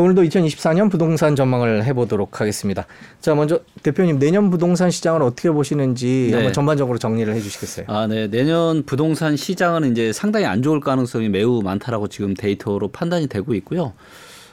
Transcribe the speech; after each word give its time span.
오늘도 0.00 0.22
2024년 0.22 0.92
부동산 0.92 1.34
전망을 1.34 1.84
해보도록 1.84 2.40
하겠습니다. 2.40 2.86
자, 3.20 3.34
먼저 3.34 3.58
대표님 3.82 4.20
내년 4.20 4.48
부동산 4.48 4.92
시장을 4.92 5.22
어떻게 5.22 5.50
보시는지 5.50 6.28
네. 6.30 6.34
한번 6.36 6.52
전반적으로 6.52 6.98
정리를 6.98 7.34
해주시겠어요? 7.34 7.86
아, 7.88 8.06
네. 8.06 8.28
내년 8.28 8.84
부동산 8.84 9.36
시장은 9.36 9.90
이제 9.90 10.12
상당히 10.12 10.46
안 10.46 10.62
좋을 10.62 10.78
가능성이 10.78 11.28
매우 11.28 11.62
많다라고 11.62 12.06
지금 12.06 12.34
데이터로 12.34 12.86
판단이 12.92 13.26
되고 13.26 13.54
있고요. 13.54 13.92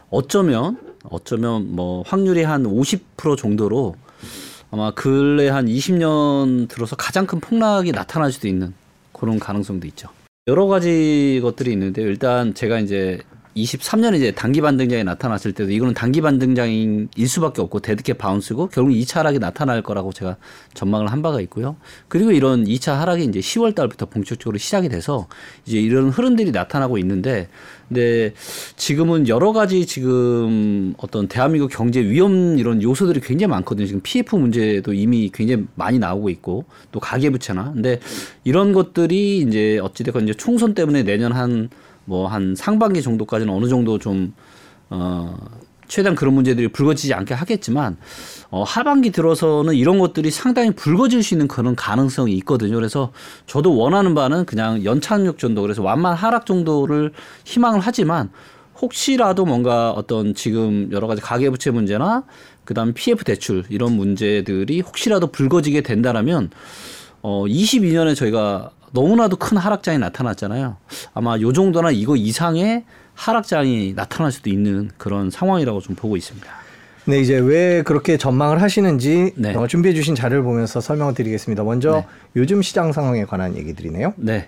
어쩌면 0.09 0.79
어쩌면 1.03 1.75
뭐 1.75 2.01
확률이 2.07 2.41
한 2.41 2.63
50% 2.63 3.37
정도로 3.37 3.93
아마 4.71 4.89
근래 4.95 5.49
한 5.49 5.67
20년 5.67 6.67
들어서 6.69 6.95
가장 6.95 7.27
큰 7.27 7.39
폭락이 7.39 7.91
나타날 7.91 8.31
수도 8.31 8.47
있는 8.47 8.73
그런 9.11 9.37
가능성도 9.37 9.85
있죠. 9.89 10.09
여러 10.47 10.65
가지 10.65 11.39
것들이 11.43 11.71
있는데요. 11.71 12.07
일단 12.07 12.55
제가 12.55 12.79
이제 12.79 13.19
23년에 13.55 14.17
이제 14.17 14.31
단기 14.31 14.59
반등장이 14.59 15.05
나타났을 15.05 15.53
때도 15.53 15.71
이거는 15.71 15.93
단기 15.93 16.19
반등장일 16.19 17.07
수밖에 17.27 17.61
없고 17.61 17.79
데드캡 17.79 18.13
바운스고 18.13 18.67
결국 18.67 18.91
2차 18.91 19.15
하락이 19.19 19.39
나타날 19.39 19.81
거라고 19.81 20.11
제가 20.11 20.35
전망을 20.73 21.07
한 21.07 21.21
바가 21.21 21.39
있고요. 21.41 21.77
그리고 22.09 22.31
이런 22.31 22.65
2차 22.65 22.95
하락이 22.95 23.23
이제 23.23 23.39
10월 23.39 23.73
달부터 23.73 24.07
본격적으로 24.07 24.57
시작이 24.57 24.89
돼서 24.89 25.27
이제 25.65 25.79
이런 25.79 26.09
흐름들이 26.09 26.51
나타나고 26.51 26.97
있는데 26.97 27.47
근데 27.87 28.33
지금은 28.75 29.29
여러 29.29 29.53
가지 29.53 29.85
지금 29.85 30.93
어떤 30.97 31.27
대한민국 31.27 31.69
경제 31.69 32.01
위험 32.01 32.57
이런 32.57 32.81
요소들이 32.81 33.21
굉장히 33.21 33.51
많거든요. 33.51 33.87
지금 33.87 34.01
PF 34.03 34.35
문제도 34.35 34.91
이미 34.91 35.29
굉장히 35.33 35.65
많이 35.75 35.97
나오고 35.97 36.29
있고 36.29 36.65
또 36.91 36.99
가계부채나 36.99 37.71
근데 37.73 37.99
이런 38.43 38.73
것들이 38.73 39.37
이제 39.39 39.79
어찌됐건 39.81 40.23
이제 40.23 40.33
총선 40.33 40.73
때문에 40.73 41.03
내년 41.03 41.31
한 41.31 41.69
뭐 42.05 42.27
한 42.27 42.55
상반기 42.55 43.01
정도까지는 43.01 43.53
어느 43.53 43.67
정도 43.67 43.99
좀 43.99 44.33
어, 44.89 45.35
최대한 45.87 46.15
그런 46.15 46.33
문제들이 46.33 46.69
불거지지 46.69 47.13
않게 47.13 47.33
하겠지만 47.33 47.97
어, 48.49 48.63
하반기 48.63 49.11
들어서는 49.11 49.75
이런 49.75 49.99
것들이 49.99 50.31
상당히 50.31 50.71
불거질 50.71 51.23
수 51.23 51.33
있는 51.33 51.47
그런 51.47 51.75
가능성이 51.75 52.33
있거든요. 52.37 52.75
그래서 52.75 53.11
저도 53.45 53.75
원하는 53.75 54.15
바는 54.15 54.45
그냥 54.45 54.83
연착륙 54.83 55.37
정도 55.37 55.61
그래서 55.61 55.83
완만 55.83 56.15
하락 56.15 56.45
정도를 56.45 57.11
희망을 57.43 57.79
하지만 57.81 58.29
혹시라도 58.81 59.45
뭔가 59.45 59.91
어떤 59.91 60.33
지금 60.33 60.89
여러 60.91 61.07
가지 61.07 61.21
가계부채 61.21 61.71
문제나 61.71 62.23
그다음 62.65 62.93
PF 62.93 63.23
대출 63.23 63.63
이런 63.69 63.93
문제들이 63.93 64.81
혹시라도 64.81 65.27
불거지게 65.27 65.81
된다라면 65.81 66.49
어 67.21 67.45
22년에 67.45 68.15
저희가 68.15 68.71
너무나도 68.95 69.35
큰 69.35 69.57
하락장이 69.57 69.99
나타났잖아요. 69.99 70.77
아마 71.13 71.37
요 71.39 71.53
정도나 71.53 71.91
이거 71.91 72.15
이상의 72.15 72.85
하락장이 73.13 73.93
나타날 73.93 74.31
수도 74.31 74.49
있는 74.49 74.89
그런 74.97 75.29
상황이라고 75.29 75.81
좀 75.81 75.95
보고 75.95 76.17
있습니다. 76.17 76.47
네, 77.07 77.19
이제 77.19 77.37
왜 77.37 77.83
그렇게 77.83 78.17
전망을 78.17 78.61
하시는지 78.61 79.33
네. 79.35 79.53
어, 79.53 79.67
준비해 79.67 79.93
주신 79.93 80.15
자료를 80.15 80.43
보면서 80.43 80.81
설명을 80.81 81.13
드리겠습니다. 81.13 81.63
먼저 81.63 81.97
네. 81.97 82.07
요즘 82.37 82.61
시장 82.63 82.93
상황에 82.93 83.25
관한 83.25 83.55
얘기들이네요. 83.55 84.13
네. 84.15 84.47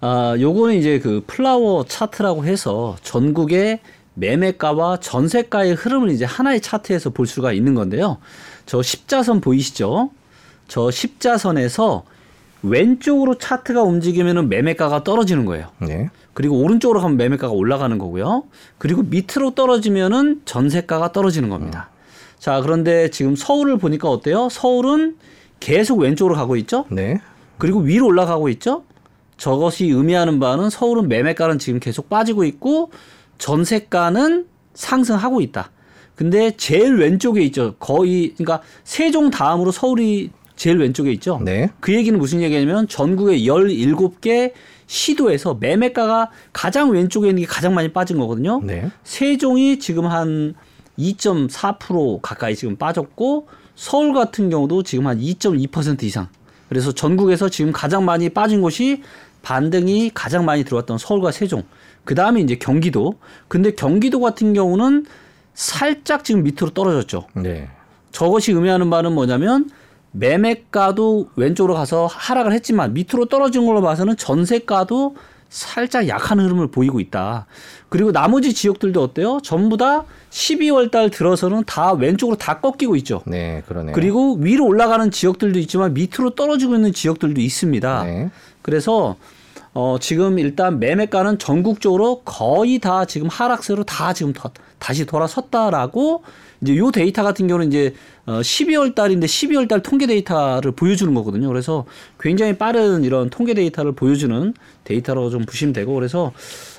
아, 0.00 0.36
요거는 0.38 0.74
이제 0.74 0.98
그 0.98 1.22
플라워 1.26 1.84
차트라고 1.86 2.44
해서 2.44 2.96
전국의 3.02 3.78
매매가와 4.14 4.98
전세가의 4.98 5.74
흐름을 5.74 6.10
이제 6.10 6.24
하나의 6.24 6.60
차트에서 6.60 7.10
볼 7.10 7.26
수가 7.26 7.52
있는 7.52 7.74
건데요. 7.74 8.18
저 8.66 8.82
십자선 8.82 9.40
보이시죠? 9.40 10.10
저 10.68 10.90
십자선에서 10.90 12.04
왼쪽으로 12.62 13.38
차트가 13.38 13.82
움직이면은 13.82 14.48
매매가가 14.48 15.04
떨어지는 15.04 15.44
거예요. 15.44 15.68
네. 15.78 16.10
그리고 16.34 16.58
오른쪽으로 16.58 17.00
가면 17.00 17.16
매매가가 17.16 17.52
올라가는 17.52 17.96
거고요. 17.96 18.44
그리고 18.78 19.02
밑으로 19.02 19.54
떨어지면은 19.54 20.42
전세가가 20.44 21.12
떨어지는 21.12 21.48
겁니다. 21.48 21.90
자, 22.38 22.60
그런데 22.60 23.10
지금 23.10 23.36
서울을 23.36 23.78
보니까 23.78 24.08
어때요? 24.08 24.48
서울은 24.50 25.16
계속 25.60 26.00
왼쪽으로 26.00 26.34
가고 26.34 26.56
있죠? 26.56 26.84
네. 26.90 27.20
그리고 27.58 27.80
위로 27.80 28.06
올라가고 28.06 28.48
있죠? 28.50 28.84
저것이 29.38 29.86
의미하는 29.86 30.40
바는 30.40 30.70
서울은 30.70 31.08
매매가는 31.08 31.58
지금 31.58 31.80
계속 31.80 32.08
빠지고 32.08 32.44
있고 32.44 32.90
전세가는 33.38 34.46
상승하고 34.74 35.40
있다. 35.40 35.70
근데 36.14 36.56
제일 36.56 36.96
왼쪽에 36.96 37.42
있죠. 37.44 37.74
거의 37.78 38.34
그러니까 38.36 38.62
세종 38.84 39.30
다음으로 39.30 39.70
서울이 39.70 40.30
제일 40.56 40.78
왼쪽에 40.78 41.12
있죠. 41.12 41.40
네. 41.44 41.70
그 41.80 41.94
얘기는 41.94 42.18
무슨 42.18 42.42
얘기냐면 42.42 42.88
전국의 42.88 43.46
17개 43.46 44.52
시도에서 44.86 45.54
매매가가 45.60 46.30
가장 46.52 46.90
왼쪽에 46.90 47.28
있는 47.28 47.42
게 47.42 47.46
가장 47.46 47.74
많이 47.74 47.92
빠진 47.92 48.18
거거든요. 48.18 48.60
네. 48.64 48.90
세종이 49.04 49.78
지금 49.78 50.06
한 50.06 50.54
2.4% 50.98 52.20
가까이 52.22 52.56
지금 52.56 52.76
빠졌고 52.76 53.48
서울 53.74 54.14
같은 54.14 54.48
경우도 54.48 54.82
지금 54.82 55.06
한 55.06 55.18
2.2% 55.18 56.02
이상. 56.04 56.28
그래서 56.68 56.92
전국에서 56.92 57.48
지금 57.48 57.70
가장 57.72 58.04
많이 58.04 58.28
빠진 58.30 58.62
곳이 58.62 59.02
반등이 59.42 60.10
가장 60.14 60.44
많이 60.44 60.64
들어왔던 60.64 60.98
서울과 60.98 61.30
세종. 61.30 61.62
그 62.04 62.14
다음에 62.14 62.40
이제 62.40 62.56
경기도. 62.56 63.14
근데 63.46 63.72
경기도 63.72 64.20
같은 64.20 64.54
경우는 64.54 65.06
살짝 65.54 66.24
지금 66.24 66.42
밑으로 66.42 66.70
떨어졌죠. 66.70 67.26
네. 67.34 67.68
저것이 68.10 68.52
의미하는 68.52 68.88
바는 68.90 69.12
뭐냐면 69.12 69.68
매매가도 70.18 71.30
왼쪽으로 71.36 71.74
가서 71.74 72.06
하락을 72.06 72.52
했지만 72.52 72.94
밑으로 72.94 73.26
떨어진 73.26 73.66
걸로 73.66 73.82
봐서는 73.82 74.16
전세가도 74.16 75.16
살짝 75.48 76.08
약한 76.08 76.40
흐름을 76.40 76.68
보이고 76.68 77.00
있다. 77.00 77.46
그리고 77.88 78.12
나머지 78.12 78.52
지역들도 78.52 79.02
어때요? 79.02 79.40
전부 79.42 79.76
다 79.76 80.04
12월 80.30 80.90
달 80.90 81.08
들어서는 81.08 81.64
다 81.64 81.92
왼쪽으로 81.92 82.36
다 82.36 82.60
꺾이고 82.60 82.96
있죠. 82.96 83.22
네, 83.26 83.62
그러네요. 83.66 83.94
그리고 83.94 84.34
위로 84.34 84.66
올라가는 84.66 85.10
지역들도 85.10 85.58
있지만 85.60 85.94
밑으로 85.94 86.30
떨어지고 86.34 86.74
있는 86.74 86.92
지역들도 86.92 87.40
있습니다. 87.40 88.04
네. 88.04 88.30
그래서 88.62 89.16
어 89.72 89.98
지금 90.00 90.38
일단 90.38 90.80
매매가는 90.80 91.38
전국적으로 91.38 92.22
거의 92.24 92.78
다 92.78 93.04
지금 93.04 93.28
하락세로 93.28 93.84
다 93.84 94.12
지금 94.12 94.32
더, 94.32 94.50
다시 94.78 95.04
돌아섰다라고 95.06 96.24
이제 96.60 96.76
요 96.76 96.90
데이터 96.90 97.22
같은 97.22 97.46
경우는 97.46 97.68
이제 97.68 97.94
어 98.26 98.40
12월 98.40 98.94
달인데 98.94 99.26
12월 99.26 99.68
달 99.68 99.82
통계 99.82 100.06
데이터를 100.06 100.72
보여주는 100.72 101.12
거거든요. 101.14 101.48
그래서 101.48 101.84
굉장히 102.18 102.58
빠른 102.58 103.04
이런 103.04 103.30
통계 103.30 103.54
데이터를 103.54 103.92
보여주는 103.92 104.52
데이터로 104.84 105.30
좀 105.30 105.44
보시면 105.46 105.72
되고 105.72 105.94
그래서 105.94 106.32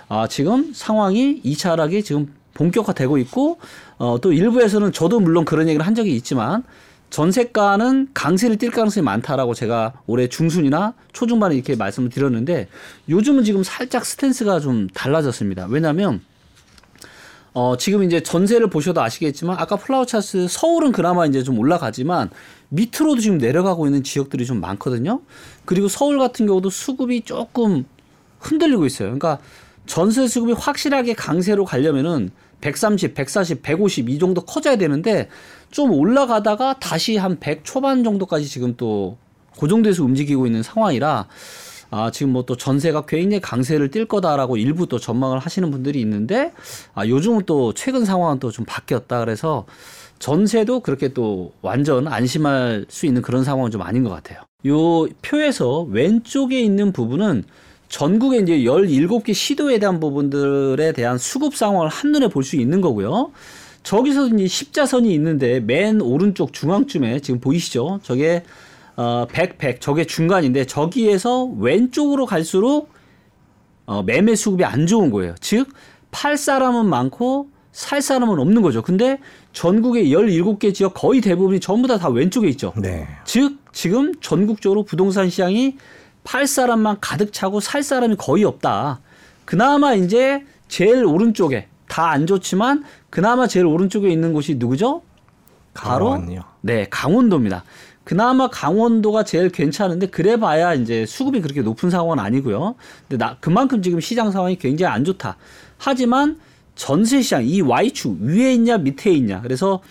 아 0.09 0.27
지금 0.27 0.71
상황이 0.73 1.41
2차 1.43 1.69
하락이 1.71 2.03
지금 2.03 2.33
본격화되고 2.53 3.17
있고 3.19 3.59
어 3.97 4.17
또 4.21 4.33
일부에서는 4.33 4.91
저도 4.91 5.19
물론 5.19 5.45
그런 5.45 5.67
얘기를 5.67 5.85
한 5.85 5.95
적이 5.95 6.15
있지만 6.15 6.63
전세가는 7.09 8.09
강세를 8.13 8.57
띌 8.57 8.71
가능성이 8.71 9.03
많다라고 9.05 9.53
제가 9.53 9.93
올해 10.07 10.27
중순이나 10.27 10.93
초중반에 11.13 11.55
이렇게 11.55 11.75
말씀을 11.75 12.09
드렸는데 12.09 12.67
요즘은 13.09 13.43
지금 13.45 13.63
살짝 13.63 14.05
스탠스가 14.05 14.59
좀 14.59 14.87
달라졌습니다. 14.93 15.67
왜냐하면 15.69 16.19
어, 17.59 17.75
지금 17.75 18.03
이제 18.03 18.21
전세를 18.21 18.69
보셔도 18.69 19.01
아시겠지만 19.01 19.57
아까 19.57 19.77
플라워 19.77 20.05
차스 20.05 20.47
서울은 20.47 20.91
그나마 20.91 21.25
이제 21.25 21.41
좀 21.41 21.57
올라가지만 21.57 22.29
밑으로도 22.69 23.19
지금 23.19 23.39
내려가고 23.39 23.87
있는 23.87 24.03
지역들이 24.03 24.45
좀 24.45 24.61
많거든요. 24.61 25.21
그리고 25.65 25.87
서울 25.87 26.19
같은 26.19 26.45
경우도 26.45 26.69
수급이 26.69 27.21
조금 27.21 27.85
흔들리고 28.41 28.85
있어요. 28.85 29.07
그러니까 29.07 29.39
전세 29.87 30.27
수급이 30.27 30.53
확실하게 30.53 31.15
강세로 31.15 31.65
가려면은 31.65 32.29
130, 32.61 33.15
140, 33.15 33.63
150 33.63 34.07
이 34.09 34.19
정도 34.19 34.41
커져야 34.41 34.75
되는데 34.75 35.27
좀 35.71 35.91
올라가다가 35.93 36.77
다시 36.77 37.17
한 37.17 37.39
100 37.39 37.65
초반 37.65 38.03
정도까지 38.03 38.45
지금 38.45 38.75
또 38.77 39.17
고정돼서 39.57 40.03
움직이고 40.03 40.45
있는 40.45 40.61
상황이라 40.61 41.25
아, 41.89 42.11
지금 42.11 42.33
뭐 42.33 42.43
또 42.47 42.55
전세가 42.55 43.05
굉장히 43.05 43.41
강세를 43.41 43.89
띌 43.89 44.07
거다라고 44.07 44.57
일부 44.57 44.87
또 44.87 44.99
전망을 44.99 45.39
하시는 45.39 45.69
분들이 45.71 45.99
있는데 46.01 46.51
아, 46.93 47.05
요즘은 47.07 47.43
또 47.45 47.73
최근 47.73 48.05
상황은 48.05 48.39
또 48.39 48.51
좀 48.51 48.65
바뀌었다 48.65 49.19
그래서 49.19 49.65
전세도 50.19 50.79
그렇게 50.81 51.09
또 51.09 51.51
완전 51.61 52.07
안심할 52.07 52.85
수 52.89 53.05
있는 53.05 53.21
그런 53.21 53.43
상황은 53.43 53.71
좀 53.71 53.81
아닌 53.81 54.03
것 54.03 54.09
같아요. 54.09 54.39
요 54.65 55.07
표에서 55.21 55.81
왼쪽에 55.89 56.59
있는 56.59 56.91
부분은 56.91 57.43
전국에 57.89 58.37
이제 58.39 58.57
17개 58.59 59.33
시도에 59.33 59.77
대한 59.79 59.99
부분들에 59.99 60.91
대한 60.93 61.17
수급 61.17 61.55
상황을 61.55 61.87
한눈에 61.89 62.27
볼 62.29 62.43
수 62.43 62.55
있는 62.57 62.81
거고요. 62.81 63.31
저기서 63.83 64.27
이제 64.27 64.47
십자선이 64.47 65.13
있는데 65.13 65.59
맨 65.61 66.01
오른쪽 66.01 66.51
중앙쯤에 66.51 67.19
지금 67.21 67.39
보이시죠? 67.39 67.99
저게 68.03 68.43
어, 68.97 69.25
100, 69.31 69.57
100, 69.57 69.79
저게 69.81 70.05
중간인데 70.05 70.65
저기에서 70.65 71.45
왼쪽으로 71.45 72.25
갈수록 72.25 72.89
어, 73.85 74.03
매매 74.03 74.35
수급이 74.35 74.65
안 74.65 74.85
좋은 74.87 75.11
거예요. 75.11 75.35
즉, 75.39 75.69
팔 76.11 76.35
사람은 76.35 76.87
많고 76.87 77.47
살 77.71 78.01
사람은 78.01 78.39
없는 78.39 78.61
거죠. 78.61 78.81
근데 78.81 79.19
전국의 79.53 80.11
17개 80.11 80.73
지역 80.73 80.93
거의 80.95 81.21
대부분이 81.21 81.59
전부 81.59 81.87
다 81.87 81.97
다 81.97 82.09
왼쪽에 82.09 82.47
있죠. 82.49 82.73
네. 82.75 83.07
즉, 83.23 83.59
지금 83.71 84.13
전국적으로 84.19 84.83
부동산 84.83 85.29
시장이 85.29 85.77
팔 86.23 86.47
사람만 86.47 86.97
가득 86.99 87.31
차고 87.31 87.59
살 87.59 87.83
사람이 87.83 88.15
거의 88.17 88.43
없다. 88.43 88.99
그나마 89.45 89.93
이제 89.93 90.43
제일 90.67 91.05
오른쪽에 91.05 91.67
다 91.87 92.09
안 92.09 92.27
좋지만 92.27 92.83
그나마 93.09 93.47
제일 93.47 93.65
오른쪽에 93.67 94.09
있는 94.09 94.33
곳이 94.33 94.55
누구죠? 94.55 95.03
바로 95.73 96.09
강원요. 96.09 96.41
네, 96.61 96.87
강원도입니다. 96.89 97.63
그나마 98.07 98.47
강원도가 98.47 99.25
제일 99.25 99.49
괜찮은데 99.49 100.07
그래봐야 100.07 100.75
이제 100.75 101.05
수급이 101.05 101.41
그렇게 101.41 101.61
높은 101.61 101.89
상황은 101.89 102.23
아니고요. 102.23 102.75
근데 103.01 103.17
나 103.21 103.35
그만큼 103.41 103.81
지금 103.81 103.99
시장 103.99 104.31
상황이 104.31 104.55
굉장히 104.55 104.93
안 104.93 105.03
좋다. 105.03 105.35
하지만 105.77 106.39
전세 106.73 107.21
시장 107.21 107.45
이 107.45 107.59
Y축 107.59 108.21
위에 108.21 108.53
있냐 108.53 108.77
밑에 108.77 109.11
있냐. 109.11 109.41
그래서 109.41 109.81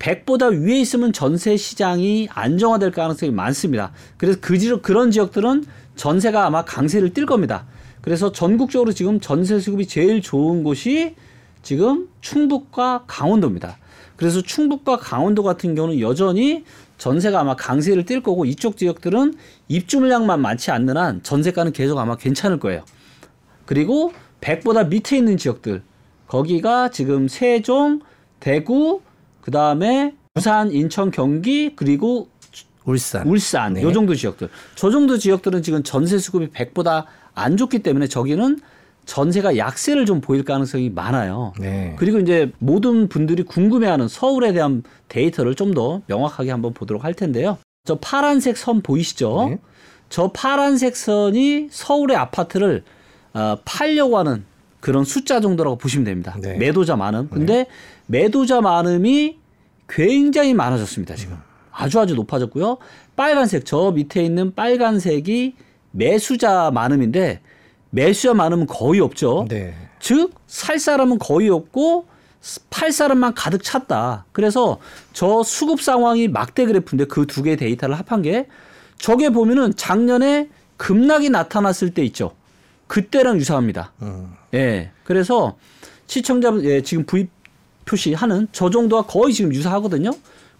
100보다 0.00 0.50
위에 0.52 0.80
있으면 0.80 1.12
전세 1.12 1.56
시장이 1.56 2.26
안정화될 2.32 2.90
가능성이 2.90 3.30
많습니다. 3.30 3.92
그래서 4.16 4.40
그 4.40 4.58
지역 4.58 4.82
그런 4.82 5.12
지역들은 5.12 5.64
전세가 5.94 6.44
아마 6.44 6.64
강세를 6.64 7.10
띨 7.14 7.24
겁니다. 7.24 7.66
그래서 8.00 8.32
전국적으로 8.32 8.90
지금 8.90 9.20
전세 9.20 9.60
수급이 9.60 9.86
제일 9.86 10.22
좋은 10.22 10.64
곳이 10.64 11.14
지금 11.62 12.08
충북과 12.20 13.04
강원도입니다. 13.06 13.78
그래서 14.20 14.42
충북과 14.42 14.98
강원도 14.98 15.42
같은 15.42 15.74
경우는 15.74 15.98
여전히 16.00 16.62
전세가 16.98 17.40
아마 17.40 17.56
강세를 17.56 18.04
띨 18.04 18.22
거고 18.22 18.44
이쪽 18.44 18.76
지역들은 18.76 19.32
입주 19.68 19.98
물량만 19.98 20.42
많지 20.42 20.70
않는 20.70 20.98
한 20.98 21.22
전세가는 21.22 21.72
계속 21.72 21.98
아마 21.98 22.18
괜찮을 22.18 22.58
거예요. 22.58 22.84
그리고 23.64 24.12
100보다 24.42 24.86
밑에 24.86 25.16
있는 25.16 25.38
지역들 25.38 25.82
거기가 26.26 26.90
지금 26.90 27.28
세종, 27.28 28.00
대구, 28.40 29.00
그 29.40 29.50
다음에 29.50 30.14
부산, 30.34 30.70
인천, 30.70 31.10
경기 31.10 31.74
그리고 31.74 32.28
울산. 32.84 33.26
울산 33.26 33.72
네. 33.72 33.82
요 33.82 33.90
정도 33.90 34.14
지역들 34.14 34.50
저 34.74 34.90
정도 34.90 35.16
지역들은 35.16 35.62
지금 35.62 35.82
전세 35.82 36.18
수급이 36.18 36.48
100보다 36.48 37.06
안 37.32 37.56
좋기 37.56 37.78
때문에 37.78 38.06
저기는 38.06 38.60
전세가 39.14 39.56
약세를 39.56 40.06
좀 40.06 40.20
보일 40.20 40.44
가능성이 40.44 40.88
많아요. 40.88 41.52
네. 41.58 41.94
그리고 41.98 42.20
이제 42.20 42.52
모든 42.60 43.08
분들이 43.08 43.42
궁금해하는 43.42 44.06
서울에 44.06 44.52
대한 44.52 44.84
데이터를 45.08 45.56
좀 45.56 45.74
더 45.74 46.02
명확하게 46.06 46.50
한번 46.52 46.72
보도록 46.74 47.02
할 47.04 47.14
텐데요. 47.14 47.58
저 47.84 47.96
파란색 47.96 48.56
선 48.56 48.82
보이시죠? 48.82 49.48
네. 49.50 49.58
저 50.10 50.30
파란색 50.32 50.94
선이 50.96 51.68
서울의 51.72 52.16
아파트를 52.16 52.84
어, 53.34 53.56
팔려고 53.64 54.16
하는 54.18 54.44
그런 54.78 55.04
숫자 55.04 55.40
정도라고 55.40 55.76
보시면 55.76 56.04
됩니다. 56.04 56.36
네. 56.40 56.56
매도자 56.56 56.94
많음. 56.94 57.28
근데 57.30 57.66
매도자 58.06 58.60
많음이 58.60 59.38
굉장히 59.88 60.54
많아졌습니다. 60.54 61.16
지금 61.16 61.36
아주 61.72 61.98
아주 61.98 62.14
높아졌고요. 62.14 62.78
빨간색 63.16 63.64
저 63.66 63.90
밑에 63.90 64.24
있는 64.24 64.54
빨간색이 64.54 65.54
매수자 65.90 66.70
많음인데 66.72 67.40
매수자 67.90 68.34
많음은 68.34 68.66
거의 68.66 69.00
없죠. 69.00 69.46
네. 69.48 69.74
즉살 70.00 70.78
사람은 70.78 71.18
거의 71.18 71.48
없고 71.50 72.06
팔 72.70 72.90
사람만 72.92 73.34
가득 73.34 73.62
찼다. 73.62 74.24
그래서 74.32 74.78
저 75.12 75.42
수급 75.42 75.82
상황이 75.82 76.28
막대 76.28 76.64
그래프인데 76.64 77.04
그 77.06 77.26
두 77.26 77.42
개의 77.42 77.56
데이터를 77.56 77.98
합한 77.98 78.22
게 78.22 78.46
저게 78.98 79.30
보면은 79.30 79.74
작년에 79.76 80.48
급락이 80.76 81.28
나타났을 81.30 81.92
때 81.92 82.02
있죠. 82.06 82.32
그때랑 82.86 83.36
유사합니다. 83.36 83.92
음. 84.02 84.32
예. 84.54 84.90
그래서 85.04 85.56
시청자분 86.06 86.64
예, 86.64 86.82
지금 86.82 87.04
부입 87.04 87.30
표시하는 87.84 88.48
저 88.52 88.70
정도와 88.70 89.02
거의 89.02 89.34
지금 89.34 89.52
유사하거든요. 89.52 90.10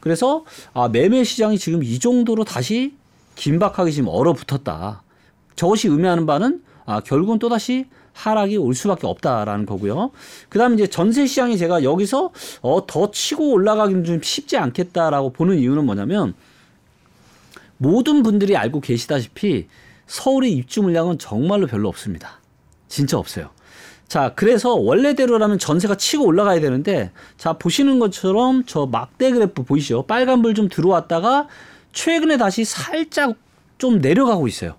그래서 0.00 0.44
아, 0.74 0.88
매매 0.88 1.24
시장이 1.24 1.58
지금 1.58 1.82
이 1.82 1.98
정도로 1.98 2.44
다시 2.44 2.94
긴박하게 3.36 3.90
지금 3.90 4.08
얼어붙었다. 4.08 5.02
저것이 5.56 5.88
의미하는 5.88 6.26
바는 6.26 6.62
아, 6.90 6.98
결국은 6.98 7.38
또다시 7.38 7.86
하락이 8.14 8.56
올 8.56 8.74
수밖에 8.74 9.06
없다라는 9.06 9.64
거고요. 9.64 10.10
그다음에 10.48 10.74
이제 10.74 10.88
전세 10.88 11.24
시장이 11.24 11.56
제가 11.56 11.84
여기서 11.84 12.32
어, 12.62 12.84
더 12.84 13.12
치고 13.12 13.52
올라가기는 13.52 14.02
좀 14.02 14.20
쉽지 14.20 14.56
않겠다라고 14.56 15.32
보는 15.32 15.58
이유는 15.58 15.86
뭐냐면 15.86 16.34
모든 17.76 18.24
분들이 18.24 18.56
알고 18.56 18.80
계시다시피 18.80 19.68
서울의 20.08 20.52
입주 20.52 20.82
물량은 20.82 21.18
정말로 21.18 21.68
별로 21.68 21.88
없습니다. 21.88 22.40
진짜 22.88 23.16
없어요. 23.16 23.50
자, 24.08 24.32
그래서 24.34 24.74
원래대로라면 24.74 25.60
전세가 25.60 25.94
치고 25.94 26.24
올라가야 26.24 26.58
되는데, 26.58 27.12
자, 27.38 27.52
보시는 27.52 28.00
것처럼 28.00 28.64
저 28.66 28.86
막대 28.86 29.30
그래프 29.30 29.62
보이시죠? 29.62 30.06
빨간불 30.08 30.54
좀 30.54 30.68
들어왔다가 30.68 31.46
최근에 31.92 32.36
다시 32.36 32.64
살짝 32.64 33.36
좀 33.78 34.00
내려가고 34.00 34.48
있어요. 34.48 34.74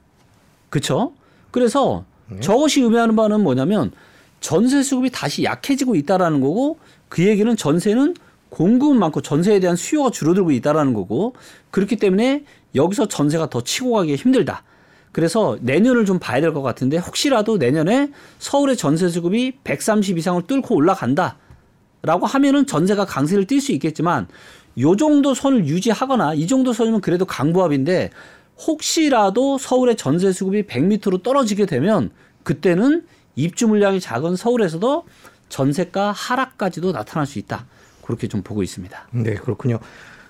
그쵸? 0.69 1.13
그래서 1.51 2.05
저것이 2.41 2.81
의미하는 2.81 3.15
바는 3.15 3.41
뭐냐면 3.41 3.91
전세 4.39 4.81
수급이 4.83 5.09
다시 5.11 5.43
약해지고 5.43 5.95
있다라는 5.95 6.41
거고 6.41 6.77
그 7.09 7.27
얘기는 7.27 7.55
전세는 7.55 8.15
공급은 8.49 8.97
많고 8.97 9.21
전세에 9.21 9.59
대한 9.59 9.75
수요가 9.75 10.09
줄어들고 10.09 10.51
있다라는 10.51 10.93
거고 10.93 11.35
그렇기 11.71 11.97
때문에 11.97 12.43
여기서 12.75 13.07
전세가 13.07 13.49
더 13.49 13.61
치고 13.61 13.91
가기 13.91 14.15
힘들다. 14.15 14.63
그래서 15.11 15.57
내년을 15.61 16.05
좀 16.05 16.19
봐야 16.19 16.39
될 16.39 16.53
것 16.53 16.61
같은데 16.61 16.97
혹시라도 16.97 17.57
내년에 17.57 18.11
서울의 18.39 18.77
전세 18.77 19.09
수급이 19.09 19.53
130 19.63 20.17
이상을 20.17 20.41
뚫고 20.43 20.75
올라간다. 20.75 21.37
라고 22.03 22.25
하면은 22.25 22.65
전세가 22.65 23.05
강세를 23.05 23.45
띌 23.45 23.61
수 23.61 23.73
있겠지만 23.73 24.27
요 24.79 24.95
정도 24.95 25.33
선을 25.33 25.67
유지하거나 25.67 26.33
이 26.33 26.47
정도 26.47 26.73
선이면 26.73 27.01
그래도 27.01 27.25
강보합인데 27.25 28.09
혹시라도 28.67 29.57
서울의 29.57 29.95
전세 29.97 30.31
수급이 30.31 30.63
100m로 30.63 31.23
떨어지게 31.23 31.65
되면 31.65 32.11
그때는 32.43 33.05
입주 33.35 33.67
물량이 33.67 33.99
작은 33.99 34.35
서울에서도 34.35 35.05
전세가 35.49 36.11
하락까지도 36.11 36.91
나타날 36.91 37.25
수 37.25 37.39
있다. 37.39 37.65
그렇게 38.03 38.27
좀 38.27 38.41
보고 38.41 38.63
있습니다. 38.63 39.07
네, 39.11 39.35
그렇군요. 39.35 39.79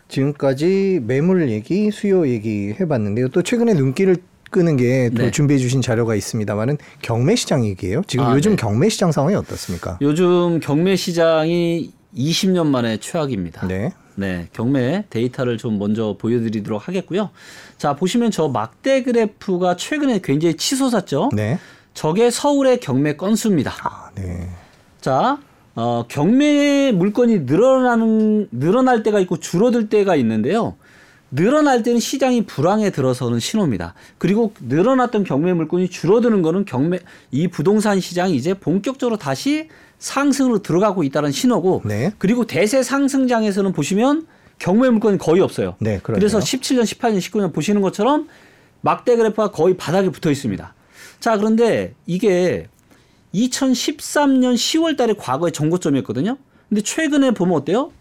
지금까지 0.08 1.02
매물 1.04 1.50
얘기, 1.50 1.90
수요 1.92 2.28
얘기 2.28 2.76
해봤는데요. 2.80 3.30
또 3.30 3.42
최근에 3.42 3.74
눈길을 3.74 4.18
끄는 4.50 4.76
게또 4.76 5.24
네. 5.24 5.32
준비해 5.32 5.58
주신 5.58 5.82
자료가 5.82 6.16
있습니다만은 6.16 6.78
경매 7.02 7.36
시장 7.36 7.66
얘기예요. 7.66 8.02
지금 8.06 8.26
아, 8.26 8.36
요즘 8.36 8.52
네. 8.52 8.56
경매 8.58 8.90
시장 8.90 9.12
상황이 9.14 9.36
어떻습니까? 9.36 9.98
요즘 10.02 10.60
경매 10.60 10.98
시장이 10.98 11.94
20년 12.16 12.68
만에 12.68 12.98
최악입니다. 12.98 13.68
네. 13.68 13.94
네, 14.22 14.48
경매 14.54 15.04
데이터를 15.10 15.58
좀 15.58 15.80
먼저 15.80 16.16
보여드리도록 16.20 16.88
하겠고요. 16.88 17.32
자, 17.78 17.96
보시면 17.96 18.30
저 18.30 18.48
막대 18.48 19.02
그래프가 19.02 19.76
최근에 19.76 20.22
굉장히 20.24 20.56
치솟았죠. 20.56 21.32
네. 21.34 21.58
저게 21.96 22.30
서울의 22.30 22.80
경매 22.80 23.16
건수입니다. 23.18 23.74
아, 23.84 24.12
네. 24.16 24.48
자, 25.02 25.40
어, 25.74 26.06
경매 26.08 26.92
물건이 26.92 27.40
늘어나는, 27.40 28.50
늘어날 28.52 29.02
때가 29.02 29.20
있고 29.22 29.38
줄어들 29.38 29.90
때가 29.90 30.16
있는데요. 30.18 30.76
늘어날 31.32 31.82
때는 31.82 32.00
시장이 32.00 32.46
불황에 32.46 32.92
들어서는 32.92 33.40
신호입니다. 33.40 33.96
그리고 34.20 34.54
늘어났던 34.60 35.24
경매 35.24 35.54
물건이 35.54 35.90
줄어드는 35.90 36.44
거는 36.44 36.66
경매, 36.66 37.00
이 37.32 37.48
부동산 37.48 38.00
시장이 38.00 38.36
이제 38.36 38.54
본격적으로 38.54 39.18
다시 39.18 39.70
상승으로 40.02 40.64
들어가고 40.64 41.04
있다는 41.04 41.32
신호고. 41.32 41.84
네. 41.86 42.12
그리고 42.18 42.46
대세 42.46 42.84
상승장에서는 42.84 43.72
보시면 43.72 44.28
경매 44.58 44.90
물건이 44.90 45.18
거의 45.20 45.42
없어요. 45.42 45.76
네. 45.80 46.00
그래서 46.04 46.40
17년, 46.40 46.84
18년, 46.84 47.20
19년 47.20 47.54
보시는 47.54 47.82
것처럼 47.82 48.28
막대 48.82 49.16
그래프가 49.16 49.52
거의 49.52 49.78
바닥에 49.78 50.10
붙어 50.10 50.32
있습니다. 50.32 50.74
자, 51.20 51.38
그런데 51.38 51.94
이게 52.08 52.68
2013년 53.34 54.56
10월 54.56 54.98
달에 54.98 55.14
과거의 55.14 55.52
정고점이었거든요. 55.54 56.38
근데 56.68 56.82
최근에 56.82 57.32
보면 57.32 57.56
어때요? 57.56 57.92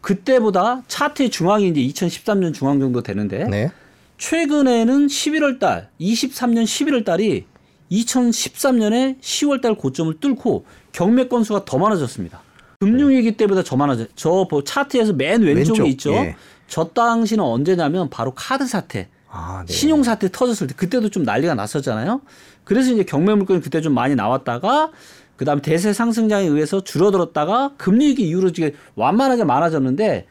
그때보다 0.00 0.82
차트의 0.88 1.30
중앙이 1.30 1.68
이제 1.68 1.80
2013년 1.80 2.52
중앙 2.52 2.80
정도 2.80 3.02
되는데 3.02 3.44
네. 3.44 3.70
최근에는 4.18 5.06
11월 5.06 5.58
달, 5.60 5.88
23년 6.00 6.64
11월 6.64 7.04
달이 7.04 7.46
2013년에 7.90 9.20
10월 9.20 9.60
달 9.62 9.74
고점을 9.76 10.18
뚫고 10.20 10.64
경매 10.94 11.26
건수가 11.26 11.64
더 11.64 11.76
많아졌습니다. 11.76 12.40
금융위기 12.80 13.36
때보다 13.36 13.62
더 13.62 13.76
많아져. 13.76 14.06
저 14.14 14.46
보- 14.48 14.62
차트에서 14.62 15.12
맨 15.12 15.42
왼쪽에 15.42 15.80
왼쪽, 15.80 15.86
있죠. 15.88 16.12
예. 16.12 16.36
저 16.68 16.84
당시는 16.84 17.42
언제냐면 17.42 18.08
바로 18.08 18.32
카드 18.34 18.66
사태, 18.66 19.08
아, 19.28 19.64
네. 19.66 19.72
신용 19.72 20.04
사태 20.04 20.30
터졌을 20.30 20.68
때 20.68 20.74
그때도 20.74 21.08
좀 21.10 21.24
난리가 21.24 21.54
났었잖아요. 21.54 22.20
그래서 22.62 22.92
이제 22.92 23.02
경매 23.02 23.34
물건이 23.34 23.60
그때 23.60 23.80
좀 23.80 23.92
많이 23.92 24.14
나왔다가 24.14 24.92
그다음 25.36 25.58
에 25.58 25.62
대세 25.62 25.92
상승장에 25.92 26.46
의해서 26.46 26.84
줄어들었다가 26.84 27.72
금리 27.76 28.06
위기 28.06 28.28
이후로 28.28 28.50
이게 28.50 28.74
완만하게 28.94 29.42
많아졌는데 29.42 30.26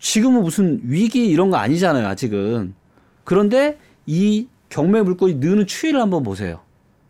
지금은 0.00 0.42
무슨 0.42 0.80
위기 0.84 1.26
이런 1.26 1.50
거 1.50 1.58
아니잖아요, 1.58 2.06
아직은. 2.08 2.74
그런데 3.24 3.78
이 4.06 4.46
경매 4.70 5.02
물건이 5.02 5.34
느는 5.34 5.66
추이를 5.66 6.00
한번 6.00 6.22
보세요. 6.22 6.60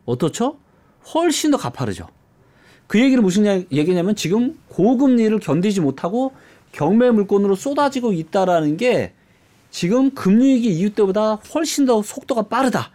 어떻죠? 0.04 0.56
훨씬 1.14 1.52
더 1.52 1.56
가파르죠. 1.58 2.08
그 2.88 2.98
얘기는 2.98 3.22
무슨 3.22 3.46
야- 3.46 3.62
얘기냐면 3.70 4.16
지금 4.16 4.58
고금리를 4.68 5.38
견디지 5.38 5.80
못하고 5.80 6.32
경매 6.72 7.10
물건으로 7.10 7.54
쏟아지고 7.54 8.12
있다라는 8.12 8.76
게 8.76 9.12
지금 9.70 10.10
금리위기 10.14 10.68
이후 10.70 10.90
때보다 10.90 11.34
훨씬 11.54 11.84
더 11.84 12.02
속도가 12.02 12.42
빠르다. 12.42 12.90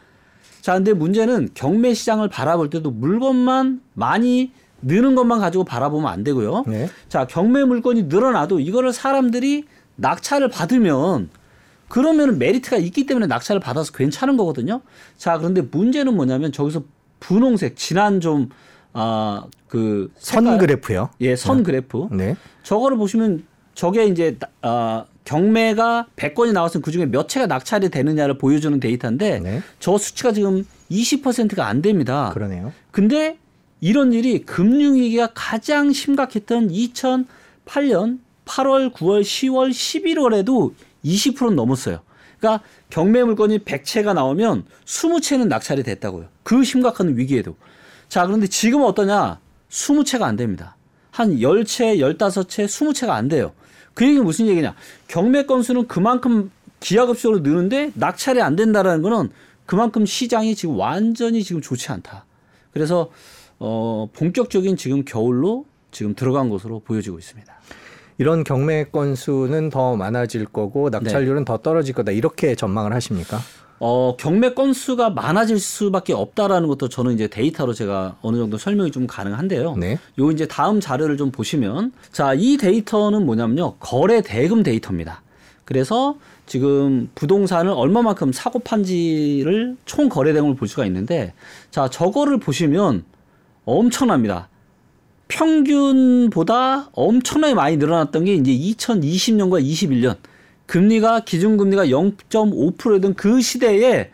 자, 0.62 0.74
근데 0.74 0.94
문제는 0.94 1.50
경매 1.54 1.94
시장을 1.94 2.28
바라볼 2.30 2.70
때도 2.70 2.90
물건만 2.92 3.82
많이 3.94 4.52
느는 4.82 5.14
것만 5.16 5.40
가지고 5.40 5.64
바라보면 5.64 6.12
안 6.12 6.24
되고요. 6.24 6.64
네. 6.68 6.90
자, 7.08 7.28
경매 7.28 7.64
물건이 7.64 8.04
늘어나도 8.04 8.60
이거를 8.60 8.92
사람들이 8.94 9.66
낙찰을 9.96 10.50
받으면 10.50 11.30
그러면 11.88 12.40
메리트가 12.40 12.78
있기 12.78 13.06
때문에 13.06 13.28
낙찰을 13.28 13.60
받아서 13.62 13.92
괜찮은 13.92 14.38
거거든요. 14.38 14.82
자, 15.18 15.38
그런데 15.38 15.62
문제는 15.62 16.16
뭐냐면 16.16 16.52
저기서 16.52 16.84
분홍색 17.20 17.76
진한 17.78 18.20
좀 18.20 18.50
아, 18.94 19.46
그선 19.68 20.10
색깔- 20.46 20.58
그래프요. 20.60 21.10
예, 21.22 21.36
선 21.36 21.64
그래프. 21.64 22.08
네. 22.12 22.36
저거를 22.64 22.98
보시면 22.98 23.44
저게 23.74 24.06
이제 24.06 24.38
아, 24.62 25.06
경매가 25.26 26.08
100건이 26.16 26.54
나왔으면 26.54 26.82
그중에 26.84 27.06
몇 27.08 27.28
채가 27.28 27.48
낙찰이 27.48 27.90
되느냐를 27.90 28.38
보여주는 28.38 28.80
데이터인데 28.80 29.40
네. 29.40 29.62
저 29.80 29.98
수치가 29.98 30.32
지금 30.32 30.66
20%가 30.92 31.66
안 31.66 31.82
됩니다. 31.82 32.30
그러네요. 32.34 32.72
근데 32.92 33.38
이런 33.82 34.14
일이 34.14 34.40
금융위기가 34.46 35.30
가장 35.34 35.92
심각했던 35.92 36.70
2008년 36.70 38.20
8월, 38.46 38.92
9월, 38.94 39.22
10월, 39.22 39.72
11월에도 39.72 40.74
20%는 41.04 41.56
넘었어요. 41.56 42.00
그러니까 42.40 42.64
경매 42.90 43.24
물건이 43.24 43.60
100채가 43.60 44.14
나오면 44.14 44.66
20채는 44.86 45.48
낙찰이 45.48 45.84
됐다고요. 45.84 46.26
그 46.44 46.64
심각한 46.64 47.18
위기에도. 47.18 47.56
자, 48.10 48.26
그런데 48.26 48.48
지금 48.48 48.84
어떠냐? 48.84 49.40
20채가 49.70 50.24
안 50.24 50.36
됩니다. 50.36 50.76
한 51.12 51.38
10채, 51.38 51.98
15채, 51.98 52.66
20채가 52.66 53.10
안 53.10 53.28
돼요. 53.28 53.54
그 53.94 54.06
얘기는 54.06 54.24
무슨 54.24 54.48
얘기냐? 54.48 54.76
경매 55.08 55.46
건수는 55.46 55.88
그만큼 55.88 56.52
기하급수로 56.80 57.40
느는데 57.40 57.92
낙찰이 57.96 58.42
안 58.42 58.56
된다라는 58.56 59.02
거는 59.02 59.30
그만큼 59.66 60.06
시장이 60.06 60.56
지금 60.56 60.78
완전히 60.78 61.44
지금 61.44 61.62
좋지 61.62 61.92
않다. 61.92 62.26
그래서 62.72 63.12
어 63.60 64.10
본격적인 64.14 64.76
지금 64.76 65.06
겨울로 65.06 65.66
지금 65.92 66.16
들어간 66.16 66.50
것으로 66.50 66.80
보여지고 66.80 67.20
있습니다. 67.20 67.54
이런 68.18 68.44
경매 68.44 68.86
건수는 68.86 69.70
더 69.70 69.96
많아질 69.96 70.46
거고 70.46 70.90
낙찰률은 70.90 71.46
더 71.46 71.58
떨어질 71.58 71.96
거다. 71.96 72.12
이렇게 72.12 72.56
전망을 72.56 72.94
하십니까? 72.94 73.40
어 73.80 74.16
경매 74.18 74.54
건수가 74.54 75.10
많아질 75.10 75.60
수밖에 75.60 76.14
없다라는 76.14 76.68
것도 76.68 76.90
저는 76.90 77.14
이제 77.14 77.28
데이터로 77.28 77.74
제가 77.74 78.16
어느 78.22 78.38
정도 78.38 78.58
설명이 78.58 78.92
좀 78.92 79.08
가능한데요. 79.08 79.76
네. 79.76 80.00
요 80.20 80.32
이제 80.32 80.48
다음 80.48 80.80
자료를 80.80 81.18
좀 81.18 81.32
보시면 81.32 81.92
자, 82.12 82.34
이 82.34 82.58
데이터는 82.58 83.26
뭐냐면요. 83.26 83.76
거래 83.80 84.22
대금 84.22 84.64
데이터입니다. 84.64 85.22
그래서 85.66 86.16
지금 86.46 87.10
부동산을 87.16 87.72
얼마만큼 87.72 88.32
사고 88.32 88.60
판지를 88.60 89.78
총 89.86 90.10
거래 90.10 90.34
대금을 90.34 90.56
볼 90.56 90.68
수가 90.68 90.86
있는데 90.86 91.34
자, 91.72 91.90
저거를 91.90 92.40
보시면 92.40 93.04
엄청납니다. 93.66 94.50
평균보다 95.28 96.90
엄청나게 96.94 97.54
많이 97.54 97.78
늘어났던 97.78 98.26
게 98.26 98.36
이제 98.36 98.52
2020년과 98.52 99.64
21년 99.64 100.18
금리가 100.74 101.20
기준금리가 101.20 101.86
0.5%던 101.86 103.14
그 103.14 103.42
시대에 103.42 104.10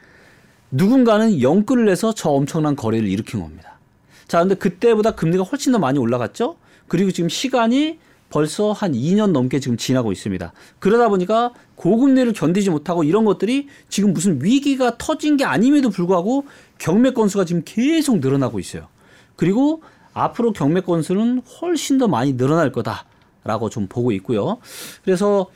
누군가는 0.72 1.42
영끌을 1.42 1.86
내서 1.86 2.14
저 2.14 2.32
엄청난 2.32 2.76
거래를 2.76 3.08
일으킨 3.08 3.40
겁니다. 3.40 3.80
자, 4.28 4.40
근데 4.40 4.56
그때보다 4.56 5.12
금리가 5.12 5.46
훨씬 5.46 5.72
더 5.72 5.80
많이 5.80 6.00
올라갔죠? 6.00 6.58
그리고 6.90 7.12
지금 7.12 7.30
시간이 7.30 8.00
벌써 8.30 8.74
한 8.74 8.92
2년 8.92 9.32
넘게 9.32 9.62
지금 9.62 9.78
지나고 9.78 10.12
있습니다. 10.12 10.52
그러다 10.80 11.08
보니까 11.08 11.54
고금리를 11.76 12.34
견디지 12.34 12.72
못하고 12.72 13.06
이런 13.06 13.24
것들이 13.24 13.70
지금 13.88 14.12
무슨 14.12 14.44
위기가 14.44 14.98
터진 14.98 15.38
게 15.38 15.46
아님에도 15.46 15.90
불구하고 15.90 16.44
경매 16.78 17.12
건수가 17.12 17.46
지금 17.46 17.62
계속 17.64 18.20
늘어나고 18.20 18.60
있어요. 18.60 18.90
그리고 19.38 19.82
앞으로 20.12 20.52
경매 20.52 20.82
건수는 20.82 21.42
훨씬 21.62 21.98
더 21.98 22.10
많이 22.10 22.36
늘어날 22.36 22.74
거다라고 22.74 23.70
좀 23.70 23.88
보고 23.88 24.12
있고요. 24.12 24.58
그래서 25.06 25.48